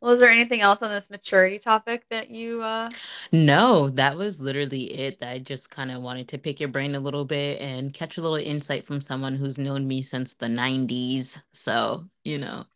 Well, 0.00 0.12
is 0.12 0.20
there 0.20 0.28
anything 0.28 0.60
else 0.60 0.82
on 0.82 0.90
this 0.90 1.08
maturity 1.08 1.58
topic 1.58 2.04
that 2.10 2.30
you 2.30 2.62
uh 2.62 2.90
No, 3.32 3.88
that 3.90 4.16
was 4.16 4.40
literally 4.40 4.92
it. 4.92 5.18
I 5.22 5.38
just 5.38 5.70
kind 5.70 5.90
of 5.90 6.02
wanted 6.02 6.28
to 6.28 6.38
pick 6.38 6.60
your 6.60 6.68
brain 6.68 6.94
a 6.94 7.00
little 7.00 7.24
bit 7.24 7.60
and 7.60 7.92
catch 7.92 8.18
a 8.18 8.20
little 8.20 8.36
insight 8.36 8.86
from 8.86 9.00
someone 9.00 9.34
who's 9.34 9.58
known 9.58 9.88
me 9.88 10.02
since 10.02 10.34
the 10.34 10.48
90s. 10.48 11.38
So, 11.52 12.04
you 12.22 12.38
know. 12.38 12.66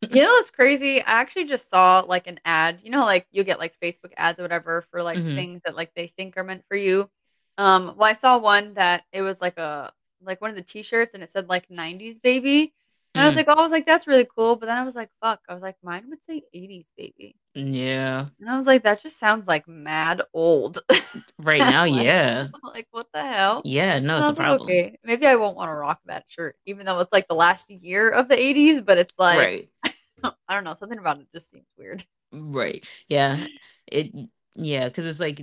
You 0.00 0.22
know 0.22 0.30
what's 0.30 0.50
crazy? 0.50 1.00
I 1.00 1.20
actually 1.20 1.44
just 1.44 1.70
saw 1.70 2.00
like 2.00 2.26
an 2.26 2.40
ad. 2.44 2.80
You 2.82 2.90
know, 2.90 3.04
like 3.04 3.26
you 3.30 3.44
get 3.44 3.58
like 3.58 3.74
Facebook 3.82 4.12
ads 4.16 4.38
or 4.38 4.42
whatever 4.42 4.84
for 4.90 5.02
like 5.02 5.18
mm-hmm. 5.18 5.36
things 5.36 5.62
that 5.64 5.76
like 5.76 5.92
they 5.94 6.06
think 6.06 6.36
are 6.36 6.44
meant 6.44 6.64
for 6.68 6.76
you. 6.76 7.10
Um, 7.56 7.94
well, 7.96 8.08
I 8.08 8.12
saw 8.12 8.38
one 8.38 8.74
that 8.74 9.04
it 9.12 9.22
was 9.22 9.40
like 9.40 9.58
a 9.58 9.92
like 10.22 10.40
one 10.40 10.50
of 10.50 10.56
the 10.56 10.62
t-shirts 10.62 11.14
and 11.14 11.22
it 11.22 11.30
said 11.30 11.48
like 11.48 11.68
90s 11.68 12.20
baby 12.20 12.72
and 13.18 13.24
I 13.24 13.26
was 13.26 13.34
mm. 13.34 13.38
like, 13.38 13.48
oh, 13.48 13.58
I 13.58 13.62
was 13.62 13.72
like, 13.72 13.84
that's 13.84 14.06
really 14.06 14.28
cool. 14.32 14.54
But 14.54 14.66
then 14.66 14.78
I 14.78 14.84
was 14.84 14.94
like, 14.94 15.10
fuck. 15.20 15.40
I 15.48 15.54
was 15.54 15.62
like, 15.62 15.74
mine 15.82 16.04
would 16.08 16.22
say 16.22 16.42
80s 16.54 16.92
baby. 16.96 17.34
Yeah. 17.54 18.26
And 18.38 18.48
I 18.48 18.56
was 18.56 18.64
like, 18.66 18.84
that 18.84 19.02
just 19.02 19.18
sounds 19.18 19.48
like 19.48 19.66
mad 19.66 20.22
old. 20.32 20.78
Right 21.40 21.60
now, 21.60 21.86
like, 21.86 22.04
yeah. 22.04 22.48
like, 22.62 22.86
what 22.90 23.06
the 23.14 23.22
hell? 23.22 23.62
Yeah, 23.64 23.98
no, 23.98 24.18
it's 24.18 24.26
a 24.26 24.34
problem. 24.34 24.68
Like, 24.68 24.76
okay, 24.76 24.98
maybe 25.04 25.26
I 25.26 25.36
won't 25.36 25.56
want 25.56 25.70
to 25.70 25.74
rock 25.74 26.00
that 26.06 26.24
shirt, 26.28 26.56
even 26.66 26.84
though 26.84 26.98
it's 27.00 27.12
like 27.12 27.26
the 27.28 27.34
last 27.34 27.70
year 27.70 28.10
of 28.10 28.28
the 28.28 28.36
80s, 28.36 28.84
but 28.84 28.98
it's 28.98 29.18
like, 29.18 29.38
right. 29.38 29.68
I 30.48 30.54
don't 30.54 30.64
know, 30.64 30.74
something 30.74 30.98
about 30.98 31.18
it 31.18 31.28
just 31.32 31.50
seems 31.50 31.66
weird. 31.78 32.04
Right. 32.30 32.86
Yeah. 33.08 33.46
It, 33.86 34.12
yeah, 34.54 34.84
because 34.88 35.06
it's 35.06 35.20
like 35.20 35.40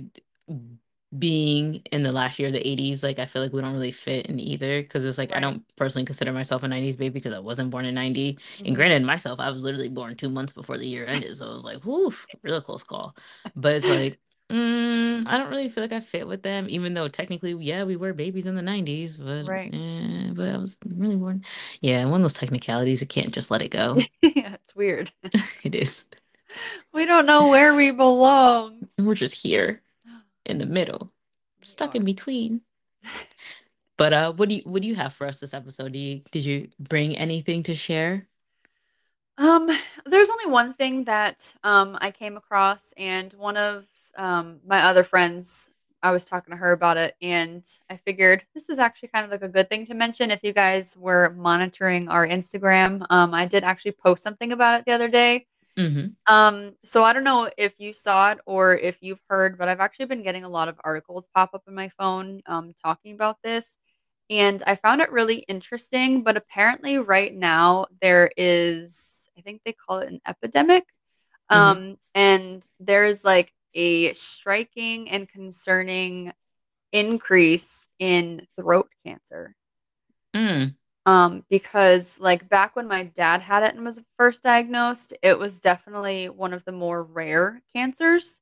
being 1.18 1.82
in 1.92 2.02
the 2.02 2.12
last 2.12 2.38
year 2.38 2.48
of 2.48 2.52
the 2.52 2.60
80s 2.60 3.02
like 3.02 3.18
i 3.18 3.24
feel 3.24 3.42
like 3.42 3.52
we 3.52 3.60
don't 3.60 3.72
really 3.72 3.90
fit 3.90 4.26
in 4.26 4.40
either 4.40 4.82
because 4.82 5.04
it's 5.04 5.18
like 5.18 5.30
right. 5.30 5.38
i 5.38 5.40
don't 5.40 5.62
personally 5.76 6.04
consider 6.04 6.32
myself 6.32 6.62
a 6.62 6.66
90s 6.66 6.98
baby 6.98 7.14
because 7.14 7.34
i 7.34 7.38
wasn't 7.38 7.70
born 7.70 7.84
in 7.84 7.94
90 7.94 8.34
mm-hmm. 8.34 8.66
and 8.66 8.74
granted 8.76 9.02
myself 9.02 9.40
i 9.40 9.50
was 9.50 9.64
literally 9.64 9.88
born 9.88 10.16
two 10.16 10.28
months 10.28 10.52
before 10.52 10.78
the 10.78 10.86
year 10.86 11.06
ended 11.06 11.36
so 11.36 11.48
i 11.48 11.52
was 11.52 11.64
like 11.64 11.84
whoo 11.84 12.12
real 12.42 12.60
close 12.60 12.82
call. 12.82 13.16
But 13.54 13.76
it's 13.76 13.88
like 13.88 14.18
mm, 14.50 15.26
i 15.26 15.38
don't 15.38 15.48
really 15.48 15.68
feel 15.68 15.84
like 15.84 15.92
i 15.92 16.00
fit 16.00 16.26
with 16.26 16.42
them 16.42 16.66
even 16.68 16.94
though 16.94 17.08
technically 17.08 17.52
yeah 17.52 17.84
we 17.84 17.96
were 17.96 18.12
babies 18.12 18.46
in 18.46 18.54
the 18.54 18.62
90s 18.62 19.18
but 19.18 19.50
right. 19.50 19.72
eh, 19.72 20.32
but 20.32 20.48
i 20.48 20.56
was 20.56 20.78
really 20.86 21.16
born. 21.16 21.44
Yeah 21.80 22.04
one 22.04 22.20
of 22.20 22.22
those 22.22 22.34
technicalities 22.34 23.00
you 23.00 23.06
can't 23.06 23.34
just 23.34 23.50
let 23.50 23.62
it 23.62 23.70
go. 23.70 23.96
Yeah 24.22 24.54
it's 24.54 24.74
weird. 24.74 25.12
It 25.62 25.74
is. 25.74 26.08
We 26.92 27.04
don't 27.04 27.26
know 27.26 27.48
where 27.48 27.74
we 27.74 27.90
belong. 27.90 28.88
We're 28.98 29.14
just 29.14 29.34
here 29.34 29.82
in 30.46 30.58
the 30.58 30.66
middle, 30.66 31.12
stuck 31.62 31.94
in 31.94 32.04
between. 32.04 32.62
But 33.96 34.12
uh, 34.12 34.32
what 34.32 34.48
do 34.48 34.56
you 34.56 34.62
what 34.64 34.82
do 34.82 34.88
you 34.88 34.94
have 34.94 35.14
for 35.14 35.26
us 35.26 35.40
this 35.40 35.54
episode? 35.54 35.92
Do 35.92 35.98
you 35.98 36.20
did 36.30 36.44
you 36.44 36.68
bring 36.78 37.16
anything 37.16 37.62
to 37.64 37.74
share? 37.74 38.28
Um, 39.38 39.70
there's 40.06 40.30
only 40.30 40.46
one 40.46 40.72
thing 40.72 41.04
that 41.04 41.52
um 41.64 41.96
I 42.00 42.10
came 42.10 42.36
across, 42.36 42.92
and 42.96 43.32
one 43.34 43.56
of 43.56 43.86
um 44.16 44.60
my 44.66 44.82
other 44.82 45.02
friends, 45.02 45.70
I 46.02 46.10
was 46.10 46.24
talking 46.24 46.52
to 46.52 46.58
her 46.58 46.72
about 46.72 46.98
it, 46.98 47.16
and 47.22 47.64
I 47.88 47.96
figured 47.96 48.42
this 48.54 48.68
is 48.68 48.78
actually 48.78 49.08
kind 49.08 49.24
of 49.24 49.30
like 49.30 49.42
a 49.42 49.48
good 49.48 49.70
thing 49.70 49.86
to 49.86 49.94
mention. 49.94 50.30
If 50.30 50.44
you 50.44 50.52
guys 50.52 50.94
were 50.96 51.30
monitoring 51.30 52.08
our 52.08 52.26
Instagram, 52.26 53.06
um, 53.08 53.32
I 53.32 53.46
did 53.46 53.64
actually 53.64 53.92
post 53.92 54.22
something 54.22 54.52
about 54.52 54.78
it 54.78 54.84
the 54.84 54.92
other 54.92 55.08
day. 55.08 55.46
Mm-hmm. 55.78 56.32
Um, 56.32 56.74
so 56.84 57.04
I 57.04 57.12
don't 57.12 57.24
know 57.24 57.50
if 57.58 57.74
you 57.78 57.92
saw 57.92 58.32
it 58.32 58.38
or 58.46 58.76
if 58.76 58.98
you've 59.02 59.20
heard, 59.28 59.58
but 59.58 59.68
I've 59.68 59.80
actually 59.80 60.06
been 60.06 60.22
getting 60.22 60.44
a 60.44 60.48
lot 60.48 60.68
of 60.68 60.80
articles 60.82 61.28
pop 61.34 61.50
up 61.54 61.62
in 61.68 61.74
my 61.74 61.88
phone 61.90 62.40
um, 62.46 62.72
talking 62.82 63.14
about 63.14 63.36
this. 63.42 63.76
And 64.30 64.62
I 64.66 64.74
found 64.74 65.02
it 65.02 65.12
really 65.12 65.36
interesting. 65.36 66.22
But 66.22 66.36
apparently, 66.36 66.98
right 66.98 67.32
now, 67.32 67.86
there 68.00 68.30
is, 68.36 69.28
I 69.36 69.42
think 69.42 69.60
they 69.64 69.72
call 69.72 69.98
it 69.98 70.08
an 70.08 70.20
epidemic. 70.26 70.84
Mm-hmm. 71.50 71.60
Um, 71.60 71.98
and 72.14 72.66
there's 72.80 73.24
like 73.24 73.52
a 73.74 74.14
striking 74.14 75.10
and 75.10 75.28
concerning 75.28 76.32
increase 76.92 77.86
in 77.98 78.46
throat 78.56 78.88
cancer. 79.04 79.54
Mm. 80.34 80.74
Um, 81.06 81.44
because 81.48 82.18
like 82.18 82.48
back 82.48 82.74
when 82.74 82.88
my 82.88 83.04
dad 83.04 83.40
had 83.40 83.62
it 83.62 83.76
and 83.76 83.84
was 83.84 84.02
first 84.18 84.42
diagnosed, 84.42 85.14
it 85.22 85.38
was 85.38 85.60
definitely 85.60 86.28
one 86.28 86.52
of 86.52 86.64
the 86.64 86.72
more 86.72 87.04
rare 87.04 87.62
cancers. 87.72 88.40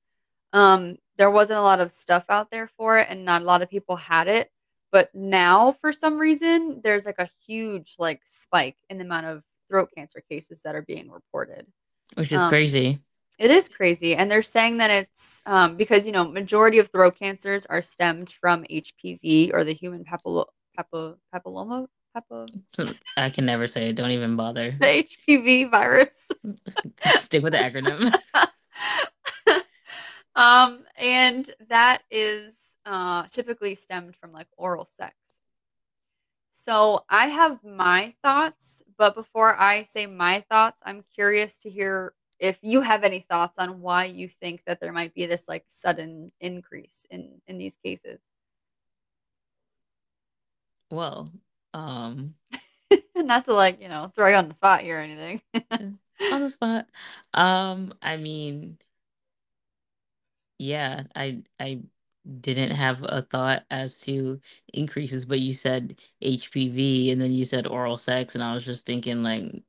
Um, 0.54 0.96
there 1.18 1.30
wasn't 1.30 1.58
a 1.58 1.62
lot 1.62 1.80
of 1.80 1.92
stuff 1.92 2.24
out 2.30 2.50
there 2.50 2.66
for 2.66 2.98
it, 2.98 3.08
and 3.10 3.22
not 3.22 3.42
a 3.42 3.44
lot 3.44 3.60
of 3.60 3.68
people 3.68 3.96
had 3.96 4.28
it. 4.28 4.50
But 4.90 5.14
now, 5.14 5.72
for 5.72 5.92
some 5.92 6.18
reason, 6.18 6.80
there's 6.82 7.04
like 7.04 7.18
a 7.18 7.28
huge 7.46 7.96
like 7.98 8.22
spike 8.24 8.76
in 8.88 8.96
the 8.96 9.04
amount 9.04 9.26
of 9.26 9.42
throat 9.68 9.90
cancer 9.94 10.22
cases 10.30 10.62
that 10.62 10.74
are 10.74 10.82
being 10.82 11.10
reported, 11.10 11.66
which 12.14 12.32
is 12.32 12.40
um, 12.40 12.48
crazy. 12.48 12.98
It 13.38 13.50
is 13.50 13.68
crazy, 13.68 14.16
and 14.16 14.30
they're 14.30 14.40
saying 14.40 14.78
that 14.78 14.90
it's 14.90 15.42
um, 15.44 15.76
because 15.76 16.06
you 16.06 16.12
know 16.12 16.24
majority 16.24 16.78
of 16.78 16.88
throat 16.88 17.16
cancers 17.16 17.66
are 17.66 17.82
stemmed 17.82 18.30
from 18.30 18.64
HPV 18.70 19.52
or 19.52 19.64
the 19.64 19.74
human 19.74 20.04
papillo- 20.04 20.46
papilloma 20.78 21.88
I 23.16 23.30
can 23.30 23.46
never 23.46 23.66
say 23.66 23.88
it. 23.88 23.96
Don't 23.96 24.10
even 24.10 24.36
bother. 24.36 24.72
The 24.78 25.04
HPV 25.28 25.70
virus. 25.70 26.28
Stick 27.14 27.42
with 27.42 27.52
the 27.52 27.58
acronym. 27.58 28.12
um, 30.36 30.84
and 30.96 31.50
that 31.68 32.02
is 32.10 32.76
uh, 32.86 33.24
typically 33.30 33.74
stemmed 33.74 34.16
from 34.16 34.32
like 34.32 34.46
oral 34.56 34.84
sex. 34.84 35.40
So 36.50 37.04
I 37.08 37.26
have 37.26 37.62
my 37.64 38.14
thoughts, 38.22 38.82
but 38.96 39.14
before 39.14 39.54
I 39.54 39.82
say 39.82 40.06
my 40.06 40.44
thoughts, 40.48 40.82
I'm 40.86 41.04
curious 41.14 41.58
to 41.58 41.70
hear 41.70 42.14
if 42.38 42.58
you 42.62 42.80
have 42.80 43.04
any 43.04 43.20
thoughts 43.20 43.58
on 43.58 43.80
why 43.80 44.06
you 44.06 44.28
think 44.28 44.62
that 44.66 44.80
there 44.80 44.92
might 44.92 45.14
be 45.14 45.26
this 45.26 45.48
like 45.48 45.64
sudden 45.66 46.32
increase 46.40 47.06
in 47.10 47.40
in 47.46 47.58
these 47.58 47.76
cases. 47.76 48.20
Well, 50.90 51.28
um, 51.74 52.34
not 53.16 53.44
to 53.46 53.54
like, 53.54 53.82
you 53.82 53.88
know, 53.88 54.10
throw 54.14 54.28
you 54.28 54.36
on 54.36 54.48
the 54.48 54.54
spot 54.54 54.80
here 54.80 54.98
or 54.98 55.00
anything. 55.00 55.42
on 56.32 56.40
the 56.40 56.50
spot. 56.50 56.86
Um, 57.34 57.92
I 58.00 58.16
mean, 58.16 58.78
yeah, 60.58 61.04
I 61.14 61.42
I 61.60 61.80
didn't 62.40 62.70
have 62.70 63.02
a 63.02 63.22
thought 63.22 63.64
as 63.70 64.00
to 64.02 64.40
increases, 64.72 65.26
but 65.26 65.40
you 65.40 65.52
said 65.52 66.00
HPV 66.22 67.12
and 67.12 67.20
then 67.20 67.32
you 67.32 67.44
said 67.44 67.66
oral 67.66 67.98
sex, 67.98 68.34
and 68.34 68.42
I 68.44 68.54
was 68.54 68.64
just 68.64 68.86
thinking 68.86 69.22
like 69.22 69.62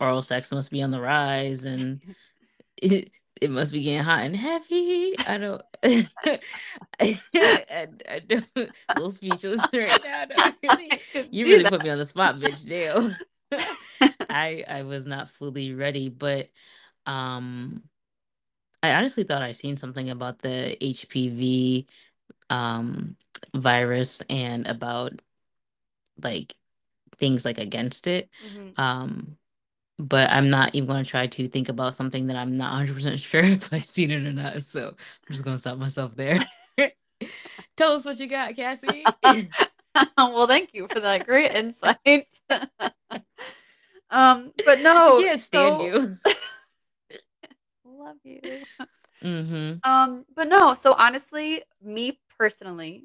oral 0.00 0.22
sex 0.22 0.52
must 0.52 0.70
be 0.70 0.82
on 0.82 0.90
the 0.90 1.00
rise 1.00 1.64
and 1.64 2.00
it, 2.82 3.10
it 3.40 3.50
must 3.50 3.72
be 3.72 3.82
getting 3.82 4.02
hot 4.02 4.22
and 4.22 4.36
heavy. 4.36 5.14
I 5.26 5.38
don't. 5.38 5.62
I, 7.00 7.18
I, 8.08 8.20
don't. 8.26 8.46
A 8.56 8.94
little 8.94 9.10
speechless 9.10 9.60
right 9.72 10.00
now. 10.04 10.52
Really, 10.62 11.00
you 11.30 11.46
really 11.46 11.64
put 11.64 11.82
me 11.82 11.90
on 11.90 11.98
the 11.98 12.04
spot, 12.04 12.38
bitch. 12.38 12.66
Damn. 12.68 13.16
I 14.30 14.64
I 14.68 14.82
was 14.82 15.06
not 15.06 15.30
fully 15.30 15.74
ready, 15.74 16.08
but 16.08 16.48
um, 17.06 17.82
I 18.82 18.92
honestly 18.92 19.24
thought 19.24 19.42
I'd 19.42 19.56
seen 19.56 19.76
something 19.76 20.10
about 20.10 20.40
the 20.40 20.76
HPV 20.80 21.86
um 22.50 23.16
virus 23.54 24.22
and 24.28 24.66
about 24.66 25.22
like 26.22 26.54
things 27.18 27.44
like 27.44 27.58
against 27.58 28.06
it. 28.06 28.30
Mm-hmm. 28.46 28.80
Um 28.80 29.36
but 29.98 30.30
I'm 30.30 30.50
not 30.50 30.74
even 30.74 30.88
going 30.88 31.04
to 31.04 31.08
try 31.08 31.26
to 31.26 31.48
think 31.48 31.68
about 31.68 31.94
something 31.94 32.26
that 32.26 32.36
I'm 32.36 32.56
not 32.56 32.86
100% 32.86 33.18
sure 33.24 33.44
if 33.44 33.72
I've 33.72 33.86
seen 33.86 34.10
it 34.10 34.26
or 34.26 34.32
not. 34.32 34.62
So 34.62 34.88
I'm 34.88 35.32
just 35.32 35.44
going 35.44 35.54
to 35.54 35.58
stop 35.58 35.78
myself 35.78 36.14
there. 36.16 36.38
Tell 37.76 37.92
us 37.92 38.04
what 38.04 38.18
you 38.18 38.26
got, 38.26 38.54
Cassie. 38.54 39.04
well, 40.18 40.46
thank 40.46 40.74
you 40.74 40.88
for 40.92 41.00
that 41.00 41.26
great 41.26 41.52
insight. 41.52 42.40
um, 44.10 44.52
but 44.64 44.80
no, 44.80 45.18
I 45.18 45.22
can't 45.22 45.40
stand 45.40 45.76
so... 45.78 45.84
you. 45.84 46.16
Love 47.84 48.16
you. 48.24 48.40
Mm-hmm. 49.22 49.90
Um, 49.90 50.24
but 50.34 50.48
no, 50.48 50.74
so 50.74 50.92
honestly, 50.92 51.62
me 51.82 52.20
personally, 52.38 53.04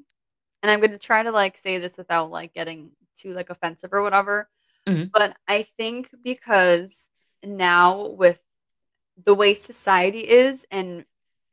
and 0.62 0.70
I'm 0.70 0.80
gonna 0.80 0.98
try 0.98 1.22
to 1.22 1.32
like 1.32 1.56
say 1.56 1.78
this 1.78 1.96
without 1.96 2.30
like 2.30 2.52
getting 2.52 2.90
too 3.16 3.32
like 3.32 3.48
offensive 3.48 3.92
or 3.92 4.02
whatever. 4.02 4.48
Mm-hmm. 4.88 5.04
But 5.12 5.36
I 5.46 5.62
think 5.62 6.10
because 6.22 7.08
now 7.42 8.08
with 8.08 8.40
the 9.24 9.34
way 9.34 9.54
society 9.54 10.20
is 10.20 10.66
and 10.70 11.04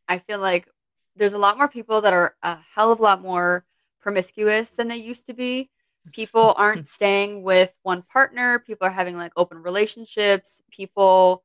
I 0.08 0.20
feel 0.20 0.40
like 0.40 0.68
there's 1.16 1.34
a 1.34 1.38
lot 1.38 1.58
more 1.58 1.68
people 1.68 2.02
that 2.02 2.14
are 2.14 2.36
a 2.44 2.58
hell 2.74 2.92
of 2.92 3.00
a 3.00 3.04
lot 3.04 3.22
more 3.22 3.66
promiscuous 4.00 4.72
than 4.72 4.88
they 4.88 4.98
used 4.98 5.26
to 5.28 5.34
be. 5.34 5.70
People 6.14 6.54
aren't 6.58 6.88
staying 6.88 7.44
with 7.44 7.74
one 7.84 8.04
partner. 8.04 8.60
People 8.60 8.88
are 8.88 8.92
having 8.92 9.18
like 9.18 9.34
open 9.36 9.58
relationships. 9.58 10.62
People, 10.72 11.44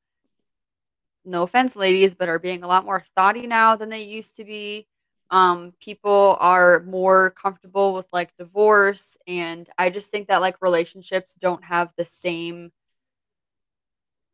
no 1.25 1.43
offense, 1.43 1.75
ladies, 1.75 2.15
but 2.15 2.29
are 2.29 2.39
being 2.39 2.63
a 2.63 2.69
lot 2.69 2.85
more 2.85 3.03
thoughty 3.17 3.47
now 3.47 3.75
than 3.75 3.89
they 3.89 4.03
used 4.03 4.37
to 4.37 4.45
be. 4.45 4.87
Um, 5.33 5.73
people 5.81 6.37
are 6.41 6.81
more 6.81 7.31
comfortable 7.31 7.95
with 7.95 8.07
like 8.13 8.37
divorce. 8.37 9.17
And 9.27 9.69
I 9.79 9.89
just 9.89 10.11
think 10.11 10.29
that 10.29 10.43
like 10.43 10.61
relationships 10.61 11.35
don't 11.35 11.65
have 11.65 11.91
the 11.97 12.05
same 12.05 12.71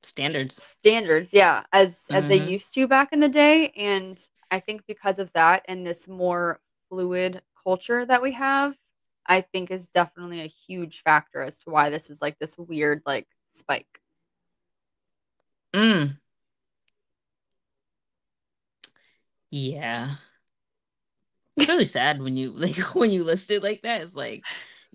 standards 0.03 0.63
standards 0.63 1.35
yeah 1.35 1.65
as 1.73 2.07
as 2.11 2.25
mm-hmm. 2.25 2.29
they 2.29 2.51
used 2.51 2.73
to 2.73 2.87
back 2.87 3.13
in 3.13 3.19
the 3.19 3.29
day 3.29 3.71
and 3.77 4.29
i 4.49 4.61
think 4.61 4.81
because 4.87 5.19
of 5.19 5.29
that 5.33 5.65
and 5.67 5.85
this 5.85 6.07
more 6.07 6.61
fluid 6.89 7.43
culture 7.65 8.07
that 8.07 8.23
we 8.23 8.31
have 8.31 8.77
i 9.27 9.41
think 9.41 9.73
is 9.73 9.89
definitely 9.89 10.41
a 10.41 10.47
huge 10.47 11.03
factor 11.03 11.43
as 11.43 11.59
to 11.59 11.71
why 11.71 11.91
this 11.91 12.11
is 12.11 12.23
like 12.23 12.39
this 12.39 12.57
weird 12.57 13.03
like 13.07 13.27
spike 13.51 14.01
mm 15.75 16.17
yeah 19.51 20.15
it's 21.59 21.69
really 21.69 21.85
sad 21.85 22.23
when 22.23 22.37
you 22.37 22.51
like 22.57 22.77
when 22.95 23.11
you 23.11 23.25
list 23.25 23.51
it 23.51 23.63
like 23.63 23.83
that 23.83 24.01
it's 24.01 24.17
like 24.17 24.45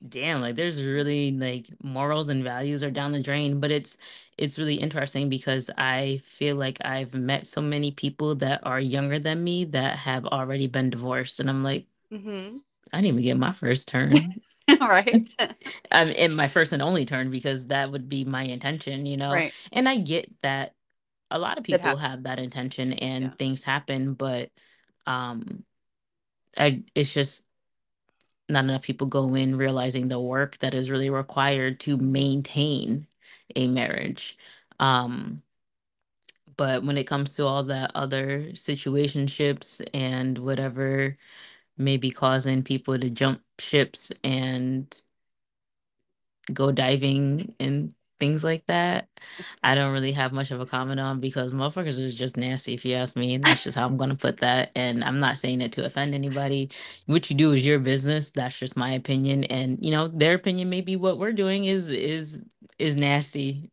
damn 0.07 0.41
like 0.41 0.55
there's 0.55 0.83
really 0.83 1.31
like 1.31 1.67
morals 1.81 2.29
and 2.29 2.43
values 2.43 2.83
are 2.83 2.91
down 2.91 3.11
the 3.13 3.21
drain 3.21 3.59
but 3.59 3.71
it's 3.71 3.97
it's 4.37 4.59
really 4.59 4.75
interesting 4.75 5.29
because 5.29 5.69
i 5.77 6.19
feel 6.23 6.55
like 6.55 6.77
i've 6.83 7.13
met 7.13 7.47
so 7.47 7.61
many 7.61 7.91
people 7.91 8.35
that 8.35 8.59
are 8.63 8.79
younger 8.79 9.17
than 9.17 9.43
me 9.43 9.63
that 9.63 9.95
have 9.95 10.25
already 10.25 10.67
been 10.67 10.89
divorced 10.89 11.39
and 11.39 11.49
i'm 11.49 11.63
like 11.63 11.85
mm-hmm. 12.11 12.57
i 12.91 12.97
didn't 12.97 13.05
even 13.05 13.23
get 13.23 13.37
my 13.37 13.51
first 13.51 13.87
turn 13.87 14.11
right 14.81 15.35
i'm 15.91 16.09
in 16.09 16.33
my 16.33 16.47
first 16.47 16.73
and 16.73 16.81
only 16.81 17.05
turn 17.05 17.31
because 17.31 17.67
that 17.67 17.89
would 17.89 18.09
be 18.09 18.25
my 18.25 18.43
intention 18.43 19.05
you 19.05 19.15
know 19.15 19.31
right. 19.31 19.53
and 19.71 19.87
i 19.87 19.97
get 19.97 20.29
that 20.41 20.73
a 21.31 21.39
lot 21.39 21.57
of 21.57 21.63
people 21.63 21.95
have 21.95 22.23
that 22.23 22.39
intention 22.39 22.93
and 22.93 23.23
yeah. 23.23 23.31
things 23.39 23.63
happen 23.63 24.13
but 24.13 24.49
um 25.07 25.63
i 26.57 26.83
it's 26.95 27.13
just 27.13 27.45
not 28.49 28.63
enough 28.65 28.81
people 28.83 29.07
go 29.07 29.35
in 29.35 29.55
realizing 29.55 30.07
the 30.07 30.19
work 30.19 30.57
that 30.59 30.73
is 30.73 30.89
really 30.91 31.09
required 31.09 31.79
to 31.81 31.97
maintain 31.97 33.07
a 33.55 33.67
marriage. 33.67 34.37
Um, 34.79 35.43
but 36.57 36.83
when 36.83 36.97
it 36.97 37.05
comes 37.05 37.35
to 37.35 37.45
all 37.47 37.63
the 37.63 37.89
other 37.97 38.51
situationships 38.53 39.81
and 39.93 40.37
whatever 40.37 41.17
may 41.77 41.97
be 41.97 42.11
causing 42.11 42.63
people 42.63 42.97
to 42.99 43.09
jump 43.09 43.41
ships 43.59 44.11
and 44.23 45.01
go 46.51 46.71
diving 46.71 47.55
and 47.59 47.93
things 48.19 48.43
like 48.43 48.65
that. 48.67 49.07
I 49.63 49.75
don't 49.75 49.91
really 49.93 50.11
have 50.13 50.31
much 50.31 50.51
of 50.51 50.61
a 50.61 50.65
comment 50.65 50.99
on 50.99 51.19
because 51.19 51.53
motherfuckers 51.53 51.99
is 51.99 52.17
just 52.17 52.37
nasty 52.37 52.73
if 52.73 52.85
you 52.85 52.95
ask 52.95 53.15
me. 53.15 53.35
And 53.35 53.43
that's 53.43 53.63
just 53.63 53.77
how 53.77 53.85
I'm 53.85 53.97
gonna 53.97 54.15
put 54.15 54.37
that. 54.37 54.71
And 54.75 55.03
I'm 55.03 55.19
not 55.19 55.37
saying 55.37 55.61
it 55.61 55.71
to 55.73 55.85
offend 55.85 56.15
anybody. 56.15 56.69
What 57.05 57.29
you 57.29 57.35
do 57.35 57.51
is 57.53 57.65
your 57.65 57.79
business. 57.79 58.31
That's 58.31 58.57
just 58.57 58.77
my 58.77 58.91
opinion. 58.91 59.43
And 59.45 59.77
you 59.83 59.91
know, 59.91 60.07
their 60.07 60.35
opinion 60.35 60.69
may 60.69 60.81
be 60.81 60.95
what 60.95 61.17
we're 61.19 61.33
doing 61.33 61.65
is 61.65 61.91
is 61.91 62.41
is 62.79 62.95
nasty, 62.95 63.71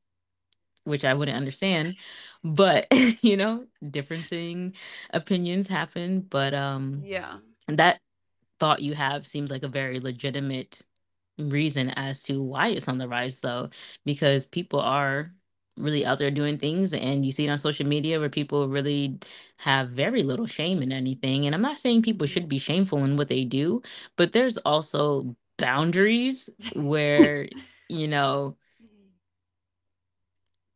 which 0.85 1.05
I 1.05 1.15
wouldn't 1.15 1.37
understand. 1.37 1.97
But 2.43 2.87
you 3.23 3.37
know, 3.37 3.67
differencing 3.85 4.75
opinions 5.13 5.69
happen. 5.69 6.21
But 6.21 6.55
um 6.55 7.03
yeah. 7.05 7.39
That 7.69 8.01
thought 8.59 8.83
you 8.83 8.95
have 8.95 9.27
seems 9.27 9.51
like 9.51 9.63
a 9.63 9.69
very 9.69 10.01
legitimate 10.01 10.83
reason 11.41 11.91
as 11.91 12.23
to 12.25 12.43
why 12.43 12.69
it's 12.69 12.89
on 12.89 12.99
the 12.99 13.09
rise 13.09 13.41
though 13.41 13.69
because 14.05 14.47
people 14.47 14.81
are 14.81 15.33
really 15.77 16.05
out 16.05 16.19
there 16.19 16.31
doing 16.31 16.59
things 16.59 16.93
and 16.93 17.25
you 17.25 17.33
see 17.33 17.47
it 17.47 17.51
on 17.51 17.59
social 17.59 17.87
media 17.87 18.21
where 18.21 18.29
people 18.29 18.69
really 18.69 19.19
have 19.57 19.89
very 19.91 20.23
little 20.23 20.47
shame 20.47 20.83
in 20.83 20.93
anything 20.93 21.47
and 21.47 21.55
i'm 21.55 21.63
not 21.63 21.79
saying 21.79 22.03
people 22.03 22.27
should 22.27 22.49
be 22.49 22.59
shameful 22.59 23.05
in 23.05 23.17
what 23.17 23.29
they 23.29 23.45
do 23.45 23.81
but 24.17 24.33
there's 24.33 24.59
also 24.59 25.35
boundaries 25.59 26.51
where 26.75 27.49
you 27.89 28.09
know 28.09 28.57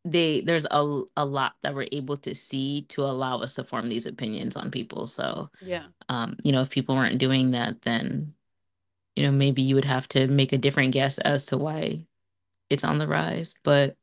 they 0.05 0.42
there's 0.42 0.66
a, 0.70 1.03
a 1.16 1.24
lot 1.24 1.55
that 1.62 1.74
we're 1.74 1.88
able 1.92 2.16
to 2.16 2.35
see 2.35 2.83
to 2.83 3.03
allow 3.03 3.38
us 3.38 3.55
to 3.55 3.64
form 3.64 3.88
these 3.88 4.07
opinions 4.07 4.57
on 4.57 4.70
people 4.70 5.07
so 5.07 5.50
yeah. 5.61 5.85
um 6.09 6.37
you 6.44 6.53
know 6.53 6.61
if 6.61 6.70
people 6.70 6.94
weren't 6.94 7.18
doing 7.18 7.53
that 7.53 7.81
then 7.83 8.35
you 9.16 9.22
know, 9.22 9.31
maybe 9.31 9.62
you 9.62 9.74
would 9.74 9.85
have 9.85 10.09
to 10.09 10.27
make 10.27 10.53
a 10.53 10.59
different 10.59 10.92
guess 10.92 11.18
as 11.18 11.46
to 11.46 11.57
why 11.57 12.07
it's 12.70 12.85
on 12.85 12.98
the 12.98 13.07
rise. 13.07 13.55
But 13.62 13.96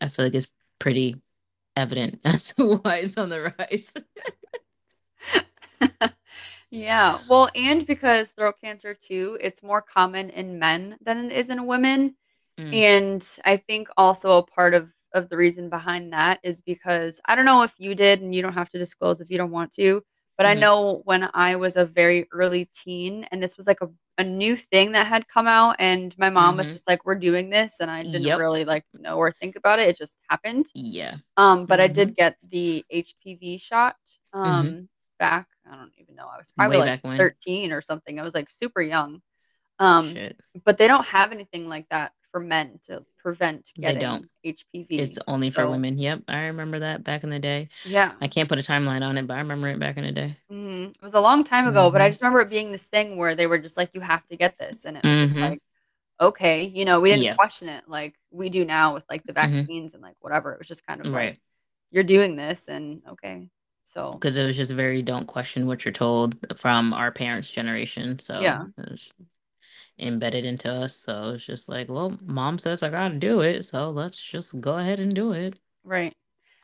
I 0.00 0.08
feel 0.08 0.24
like 0.26 0.34
it's 0.34 0.48
pretty 0.78 1.16
evident 1.76 2.20
as 2.24 2.54
to 2.54 2.76
why 2.76 2.98
it's 2.98 3.18
on 3.18 3.28
the 3.28 3.54
rise. 3.58 3.94
yeah. 6.70 7.18
Well, 7.28 7.48
and 7.54 7.86
because 7.86 8.30
throat 8.30 8.56
cancer 8.60 8.94
too, 8.94 9.38
it's 9.40 9.62
more 9.62 9.82
common 9.82 10.30
in 10.30 10.58
men 10.58 10.96
than 11.02 11.26
it 11.26 11.32
is 11.32 11.50
in 11.50 11.66
women. 11.66 12.16
Mm. 12.58 12.74
And 12.74 13.38
I 13.44 13.56
think 13.56 13.88
also 13.96 14.38
a 14.38 14.46
part 14.46 14.74
of 14.74 14.90
of 15.14 15.28
the 15.28 15.36
reason 15.36 15.68
behind 15.68 16.12
that 16.12 16.40
is 16.42 16.62
because 16.62 17.20
I 17.26 17.34
don't 17.34 17.44
know 17.44 17.62
if 17.62 17.74
you 17.78 17.94
did 17.94 18.22
and 18.22 18.34
you 18.34 18.40
don't 18.40 18.54
have 18.54 18.70
to 18.70 18.78
disclose 18.78 19.20
if 19.20 19.30
you 19.30 19.36
don't 19.36 19.50
want 19.50 19.72
to, 19.72 20.02
but 20.36 20.44
mm-hmm. 20.44 20.58
I 20.58 20.60
know 20.60 21.02
when 21.04 21.28
I 21.34 21.56
was 21.56 21.76
a 21.76 21.84
very 21.84 22.28
early 22.32 22.68
teen 22.72 23.24
and 23.30 23.42
this 23.42 23.56
was 23.56 23.66
like 23.66 23.80
a, 23.80 23.88
a 24.18 24.24
new 24.24 24.56
thing 24.56 24.92
that 24.92 25.06
had 25.06 25.28
come 25.28 25.46
out 25.46 25.76
and 25.78 26.16
my 26.18 26.30
mom 26.30 26.50
mm-hmm. 26.50 26.58
was 26.58 26.70
just 26.70 26.88
like, 26.88 27.04
We're 27.04 27.16
doing 27.16 27.50
this 27.50 27.80
and 27.80 27.90
I 27.90 28.02
didn't 28.02 28.22
yep. 28.22 28.38
really 28.38 28.64
like 28.64 28.84
know 28.94 29.16
or 29.16 29.30
think 29.30 29.56
about 29.56 29.78
it. 29.78 29.88
It 29.88 29.98
just 29.98 30.18
happened. 30.28 30.66
Yeah. 30.74 31.16
Um, 31.36 31.66
but 31.66 31.78
mm-hmm. 31.78 31.84
I 31.84 31.88
did 31.88 32.08
mm-hmm. 32.08 32.14
get 32.14 32.36
the 32.48 32.84
HPV 32.92 33.60
shot 33.60 33.96
mm-hmm. 34.34 34.50
um 34.50 34.88
back. 35.18 35.48
I 35.70 35.76
don't 35.76 35.92
even 35.98 36.14
know. 36.14 36.26
I 36.26 36.38
was 36.38 36.50
probably 36.56 36.78
Way 36.78 37.00
like 37.02 37.18
13 37.18 37.72
or 37.72 37.82
something. 37.82 38.18
I 38.18 38.22
was 38.22 38.34
like 38.34 38.50
super 38.50 38.82
young. 38.82 39.20
Um 39.78 40.12
Shit. 40.12 40.40
but 40.64 40.78
they 40.78 40.88
don't 40.88 41.06
have 41.06 41.32
anything 41.32 41.68
like 41.68 41.88
that 41.90 42.12
for 42.32 42.40
men 42.40 42.80
to 42.86 43.04
prevent 43.18 43.70
getting 43.78 43.98
they 43.98 44.00
don't. 44.00 44.28
HPV. 44.44 44.86
It's 44.90 45.18
only 45.28 45.50
so, 45.50 45.62
for 45.62 45.70
women. 45.70 45.98
Yep, 45.98 46.22
I 46.28 46.46
remember 46.46 46.80
that 46.80 47.04
back 47.04 47.22
in 47.22 47.30
the 47.30 47.38
day. 47.38 47.68
Yeah, 47.84 48.12
I 48.20 48.26
can't 48.26 48.48
put 48.48 48.58
a 48.58 48.62
timeline 48.62 49.02
on 49.02 49.18
it, 49.18 49.26
but 49.26 49.34
I 49.34 49.38
remember 49.38 49.68
it 49.68 49.78
back 49.78 49.98
in 49.98 50.04
the 50.04 50.12
day. 50.12 50.36
Mm-hmm. 50.50 50.90
It 50.90 51.02
was 51.02 51.14
a 51.14 51.20
long 51.20 51.44
time 51.44 51.68
ago, 51.68 51.84
mm-hmm. 51.84 51.92
but 51.92 52.00
I 52.00 52.06
mm-hmm. 52.06 52.10
just 52.10 52.22
remember 52.22 52.40
it 52.40 52.50
being 52.50 52.72
this 52.72 52.86
thing 52.86 53.18
where 53.18 53.36
they 53.36 53.46
were 53.46 53.58
just 53.58 53.76
like, 53.76 53.90
"You 53.92 54.00
have 54.00 54.26
to 54.28 54.36
get 54.36 54.58
this," 54.58 54.84
and 54.84 54.96
it 54.96 55.04
was 55.04 55.30
mm-hmm. 55.30 55.38
like, 55.38 55.62
"Okay," 56.20 56.64
you 56.64 56.84
know, 56.84 57.00
we 57.00 57.10
didn't 57.10 57.24
yeah. 57.24 57.34
question 57.34 57.68
it 57.68 57.84
like 57.86 58.14
we 58.30 58.48
do 58.48 58.64
now 58.64 58.94
with 58.94 59.04
like 59.08 59.22
the 59.24 59.34
mm-hmm. 59.34 59.54
vaccines 59.54 59.94
and 59.94 60.02
like 60.02 60.16
whatever. 60.20 60.52
It 60.52 60.58
was 60.58 60.68
just 60.68 60.86
kind 60.86 61.04
of 61.04 61.12
right. 61.12 61.30
Like, 61.30 61.40
You're 61.90 62.04
doing 62.04 62.34
this, 62.34 62.66
and 62.66 63.02
okay. 63.10 63.48
So 63.84 64.12
because 64.12 64.38
it 64.38 64.46
was 64.46 64.56
just 64.56 64.72
very 64.72 65.02
don't 65.02 65.26
question 65.26 65.66
what 65.66 65.84
you're 65.84 65.92
told 65.92 66.36
from 66.56 66.94
our 66.94 67.12
parents' 67.12 67.50
generation. 67.50 68.18
So 68.18 68.40
yeah, 68.40 68.62
embedded 70.02 70.44
into 70.44 70.72
us. 70.72 70.96
So 70.96 71.30
it's 71.30 71.46
just 71.46 71.68
like, 71.68 71.88
well, 71.88 72.18
mom 72.24 72.58
says 72.58 72.82
I 72.82 72.90
gotta 72.90 73.14
do 73.14 73.40
it, 73.40 73.64
so 73.64 73.90
let's 73.90 74.22
just 74.22 74.60
go 74.60 74.78
ahead 74.78 75.00
and 75.00 75.14
do 75.14 75.32
it. 75.32 75.56
Right. 75.84 76.14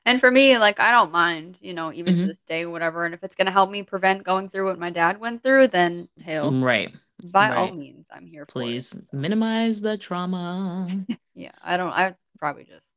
And 0.04 0.20
for 0.20 0.30
me, 0.30 0.58
like 0.58 0.80
I 0.80 0.90
don't 0.90 1.12
mind, 1.12 1.58
you 1.60 1.74
know, 1.74 1.92
even 1.92 2.14
mm-hmm. 2.14 2.22
to 2.22 2.28
this 2.28 2.42
day, 2.46 2.66
whatever. 2.66 3.04
And 3.04 3.14
if 3.14 3.22
it's 3.22 3.34
gonna 3.34 3.50
help 3.50 3.70
me 3.70 3.82
prevent 3.82 4.24
going 4.24 4.48
through 4.48 4.66
what 4.66 4.78
my 4.78 4.90
dad 4.90 5.20
went 5.20 5.42
through, 5.42 5.68
then 5.68 6.08
hell, 6.24 6.50
mm, 6.50 6.62
right. 6.62 6.94
By 7.24 7.50
right. 7.50 7.58
all 7.58 7.72
means, 7.72 8.08
I'm 8.12 8.26
here. 8.26 8.46
Please 8.46 8.96
minimize 9.12 9.80
the 9.80 9.96
trauma. 9.96 10.88
yeah, 11.34 11.50
I 11.62 11.76
don't. 11.76 11.90
I 11.90 12.14
probably 12.38 12.64
just 12.64 12.94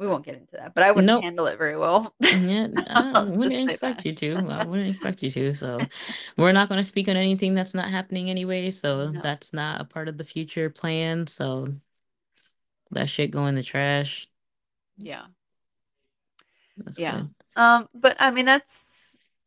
we 0.00 0.06
won't 0.06 0.24
get 0.24 0.34
into 0.34 0.56
that, 0.56 0.74
but 0.74 0.82
I 0.82 0.90
wouldn't 0.90 1.06
nope. 1.06 1.22
handle 1.22 1.46
it 1.46 1.58
very 1.58 1.76
well. 1.76 2.14
yeah, 2.20 2.68
I 2.88 3.22
wouldn't 3.22 3.70
expect 3.70 4.06
you 4.06 4.14
to. 4.14 4.36
I 4.48 4.64
wouldn't 4.66 4.88
expect 4.88 5.22
you 5.22 5.30
to. 5.30 5.52
So, 5.52 5.78
we're 6.38 6.52
not 6.52 6.70
going 6.70 6.80
to 6.80 6.84
speak 6.84 7.08
on 7.08 7.18
anything 7.18 7.54
that's 7.54 7.74
not 7.74 7.90
happening 7.90 8.30
anyway. 8.30 8.70
So 8.70 9.10
no. 9.10 9.20
that's 9.20 9.52
not 9.52 9.82
a 9.82 9.84
part 9.84 10.08
of 10.08 10.16
the 10.16 10.24
future 10.24 10.70
plan. 10.70 11.26
So 11.26 11.74
that 12.92 13.10
shit 13.10 13.30
go 13.30 13.44
in 13.46 13.54
the 13.54 13.62
trash. 13.62 14.26
Yeah. 14.96 15.26
That's 16.78 16.98
yeah. 16.98 17.16
Good. 17.16 17.30
Um, 17.56 17.88
but 17.94 18.16
I 18.18 18.30
mean, 18.30 18.46
that's. 18.46 18.88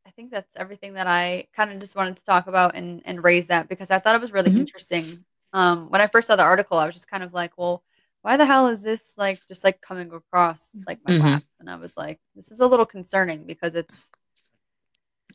I 0.06 0.12
think 0.12 0.30
that's 0.30 0.56
everything 0.56 0.94
that 0.94 1.08
I 1.08 1.48
kind 1.56 1.72
of 1.72 1.80
just 1.80 1.96
wanted 1.96 2.18
to 2.18 2.26
talk 2.26 2.46
about 2.46 2.76
and 2.76 3.02
and 3.06 3.24
raise 3.24 3.48
that 3.48 3.68
because 3.68 3.90
I 3.90 3.98
thought 3.98 4.14
it 4.14 4.22
was 4.22 4.32
really 4.32 4.52
mm-hmm. 4.52 4.60
interesting. 4.60 5.26
Um, 5.52 5.90
when 5.90 6.02
I 6.02 6.08
first 6.08 6.28
saw 6.28 6.36
the 6.36 6.44
article, 6.44 6.78
I 6.78 6.86
was 6.86 6.94
just 6.94 7.10
kind 7.10 7.24
of 7.24 7.34
like, 7.34 7.58
well 7.58 7.84
why 8.24 8.38
the 8.38 8.46
hell 8.46 8.70
is 8.70 8.82
this 8.82 9.14
like 9.18 9.40
just 9.48 9.64
like 9.64 9.82
coming 9.82 10.12
across 10.12 10.76
like 10.88 11.00
my 11.06 11.14
mm-hmm. 11.14 11.26
lap? 11.26 11.44
And 11.60 11.70
I 11.70 11.76
was 11.76 11.96
like, 11.96 12.20
this 12.36 12.52
is 12.52 12.62
a 12.62 12.68
little 12.68 12.86
concerning 12.86 13.46
because 13.46 13.76
it's 13.76 14.10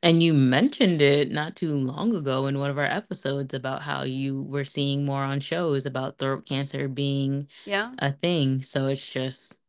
and 0.03 0.23
you 0.23 0.33
mentioned 0.33 1.03
it 1.03 1.31
not 1.31 1.57
too 1.57 1.75
long 1.75 2.15
ago 2.15 2.47
in 2.47 2.59
one 2.59 2.71
of 2.71 2.79
our 2.79 2.85
episodes 2.85 3.53
about 3.53 3.83
how 3.83 4.05
you 4.05 4.43
were 4.43 4.65
seeing 4.65 5.05
more 5.05 5.23
on 5.23 5.41
shows 5.41 5.87
about 5.87 6.19
throat 6.19 6.47
cancer 6.47 6.89
being 6.89 7.49
yeah 7.67 7.93
a 7.99 8.11
thing. 8.11 8.63
So 8.63 8.87
it's 8.87 9.07
just, 9.07 9.61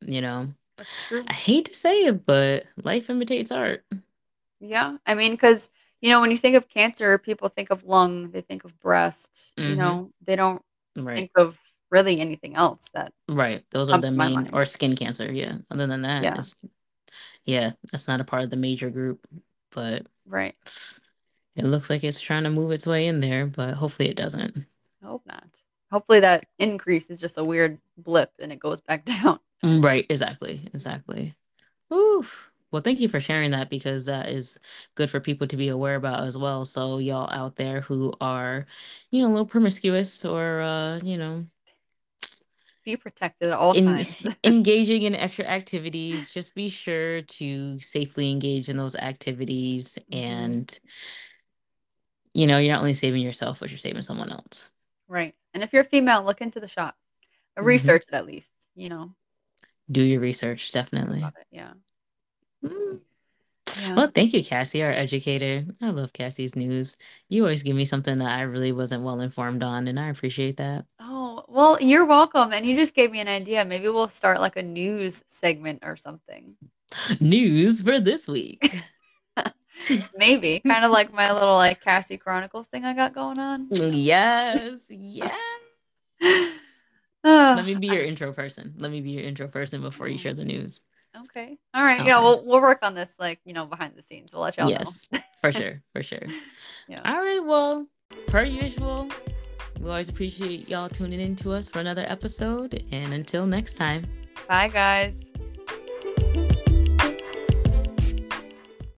you 0.00 0.20
know, 0.20 0.52
I 1.12 1.32
hate 1.32 1.66
to 1.66 1.74
say 1.74 2.06
it, 2.06 2.26
but 2.26 2.64
life 2.82 3.10
imitates 3.10 3.52
art. 3.52 3.84
Yeah. 4.60 4.96
I 5.06 5.14
mean, 5.14 5.32
because, 5.32 5.68
you 6.00 6.10
know, 6.10 6.20
when 6.20 6.30
you 6.30 6.36
think 6.36 6.56
of 6.56 6.68
cancer, 6.68 7.16
people 7.18 7.48
think 7.48 7.70
of 7.70 7.84
lung, 7.84 8.30
they 8.30 8.40
think 8.40 8.64
of 8.64 8.78
breast, 8.80 9.52
mm-hmm. 9.56 9.70
you 9.70 9.76
know, 9.76 10.10
they 10.24 10.36
don't 10.36 10.62
right. 10.96 11.16
think 11.16 11.30
of 11.36 11.58
really 11.90 12.20
anything 12.20 12.54
else 12.54 12.90
that. 12.94 13.12
Right. 13.28 13.64
Those 13.70 13.90
are 13.90 14.00
the 14.00 14.10
main, 14.10 14.50
or 14.52 14.64
skin 14.66 14.96
cancer. 14.96 15.30
Yeah. 15.30 15.58
Other 15.70 15.86
than 15.86 16.02
that, 16.02 16.22
yeah. 16.22 16.42
yeah, 17.44 17.70
that's 17.90 18.08
not 18.08 18.20
a 18.20 18.24
part 18.24 18.44
of 18.44 18.50
the 18.50 18.56
major 18.56 18.90
group, 18.90 19.26
but. 19.70 20.06
Right. 20.26 20.54
It 21.54 21.64
looks 21.64 21.88
like 21.88 22.04
it's 22.04 22.20
trying 22.20 22.44
to 22.44 22.50
move 22.50 22.70
its 22.70 22.86
way 22.86 23.06
in 23.06 23.20
there, 23.20 23.46
but 23.46 23.74
hopefully 23.74 24.10
it 24.10 24.16
doesn't. 24.16 24.66
I 25.02 25.06
hope 25.06 25.22
not. 25.26 25.48
Hopefully 25.90 26.20
that 26.20 26.46
increase 26.58 27.08
is 27.10 27.18
just 27.18 27.38
a 27.38 27.44
weird 27.44 27.78
blip 27.96 28.32
and 28.38 28.52
it 28.52 28.58
goes 28.58 28.80
back 28.80 29.04
down. 29.06 29.38
Mm, 29.64 29.82
right, 29.82 30.04
exactly. 30.10 30.68
Exactly. 30.74 31.34
Oof. 31.92 32.50
Well, 32.72 32.82
thank 32.82 33.00
you 33.00 33.08
for 33.08 33.20
sharing 33.20 33.52
that 33.52 33.70
because 33.70 34.06
that 34.06 34.28
is 34.28 34.58
good 34.96 35.08
for 35.08 35.20
people 35.20 35.46
to 35.46 35.56
be 35.56 35.68
aware 35.68 35.94
about 35.94 36.24
as 36.24 36.36
well. 36.36 36.64
So 36.64 36.98
y'all 36.98 37.32
out 37.32 37.56
there 37.56 37.80
who 37.80 38.12
are, 38.20 38.66
you 39.10 39.22
know, 39.22 39.28
a 39.28 39.30
little 39.30 39.46
promiscuous 39.46 40.24
or 40.24 40.60
uh, 40.60 40.98
you 40.98 41.16
know, 41.16 41.46
be 42.86 42.96
protected 42.96 43.48
at 43.50 43.54
all 43.54 43.72
in, 43.72 43.84
times. 43.84 44.26
engaging 44.44 45.02
in 45.02 45.14
extra 45.14 45.44
activities, 45.44 46.30
just 46.30 46.54
be 46.54 46.70
sure 46.70 47.20
to 47.20 47.78
safely 47.80 48.30
engage 48.30 48.70
in 48.70 48.78
those 48.78 48.96
activities 48.96 49.98
mm-hmm. 50.10 50.24
and 50.24 50.80
you 52.32 52.46
know, 52.46 52.58
you're 52.58 52.74
not 52.74 52.80
only 52.80 52.92
saving 52.92 53.22
yourself, 53.22 53.60
but 53.60 53.70
you're 53.70 53.78
saving 53.78 54.02
someone 54.02 54.30
else. 54.30 54.72
Right. 55.08 55.34
And 55.54 55.62
if 55.62 55.72
you're 55.72 55.82
a 55.82 55.86
female, 55.86 56.22
look 56.22 56.42
into 56.42 56.60
the 56.60 56.68
shot. 56.68 56.94
Mm-hmm. 57.56 57.66
Research 57.66 58.04
it 58.08 58.14
at 58.14 58.26
least, 58.26 58.68
you 58.74 58.90
know. 58.90 59.14
Do 59.90 60.02
your 60.02 60.20
research, 60.20 60.70
definitely. 60.70 61.24
yeah. 61.50 61.72
Mm. 62.62 63.00
Yeah. 63.82 63.94
Well, 63.94 64.10
thank 64.14 64.32
you, 64.32 64.42
Cassie, 64.42 64.82
our 64.82 64.90
educator. 64.90 65.64
I 65.80 65.90
love 65.90 66.12
Cassie's 66.12 66.56
news. 66.56 66.96
You 67.28 67.42
always 67.42 67.62
give 67.62 67.76
me 67.76 67.84
something 67.84 68.18
that 68.18 68.30
I 68.30 68.42
really 68.42 68.72
wasn't 68.72 69.02
well 69.02 69.20
informed 69.20 69.62
on, 69.62 69.88
and 69.88 69.98
I 69.98 70.08
appreciate 70.08 70.56
that. 70.58 70.86
Oh, 71.00 71.44
well, 71.48 71.80
you're 71.80 72.04
welcome. 72.04 72.52
And 72.52 72.64
you 72.64 72.74
just 72.74 72.94
gave 72.94 73.10
me 73.10 73.20
an 73.20 73.28
idea. 73.28 73.64
Maybe 73.64 73.88
we'll 73.88 74.08
start 74.08 74.40
like 74.40 74.56
a 74.56 74.62
news 74.62 75.22
segment 75.26 75.80
or 75.84 75.96
something. 75.96 76.54
News 77.20 77.82
for 77.82 78.00
this 78.00 78.28
week. 78.28 78.82
Maybe 80.16 80.60
kind 80.60 80.84
of 80.84 80.90
like 80.90 81.12
my 81.12 81.32
little 81.32 81.56
like 81.56 81.82
Cassie 81.82 82.16
Chronicles 82.16 82.68
thing 82.68 82.84
I 82.84 82.94
got 82.94 83.14
going 83.14 83.38
on. 83.38 83.68
Mm, 83.68 83.90
yes, 83.92 84.86
yes. 84.88 85.32
Let 87.24 87.64
me 87.64 87.74
be 87.74 87.88
your 87.88 88.04
intro 88.04 88.32
person. 88.32 88.74
Let 88.78 88.90
me 88.90 89.00
be 89.00 89.10
your 89.10 89.24
intro 89.24 89.48
person 89.48 89.82
before 89.82 90.08
you 90.08 90.16
share 90.16 90.34
the 90.34 90.44
news. 90.44 90.82
Okay. 91.24 91.58
All 91.74 91.82
right. 91.82 92.04
Yeah, 92.04 92.20
we'll 92.20 92.44
we'll 92.44 92.60
work 92.60 92.80
on 92.82 92.94
this 92.94 93.12
like, 93.18 93.40
you 93.44 93.52
know, 93.52 93.66
behind 93.66 93.94
the 93.96 94.02
scenes. 94.02 94.32
We'll 94.32 94.42
let 94.42 94.56
y'all 94.56 94.68
yes, 94.68 95.08
know. 95.12 95.20
for 95.40 95.52
sure. 95.52 95.82
For 95.92 96.02
sure. 96.02 96.22
Yeah. 96.88 97.00
All 97.04 97.20
right. 97.20 97.44
Well, 97.44 97.88
per 98.28 98.44
usual, 98.44 99.10
we 99.80 99.90
always 99.90 100.08
appreciate 100.08 100.68
y'all 100.68 100.88
tuning 100.88 101.18
in 101.18 101.34
to 101.36 101.50
us 101.50 101.68
for 101.68 101.80
another 101.80 102.04
episode. 102.06 102.84
And 102.92 103.12
until 103.12 103.44
next 103.44 103.74
time. 103.74 104.06
Bye 104.46 104.68
guys. 104.68 105.25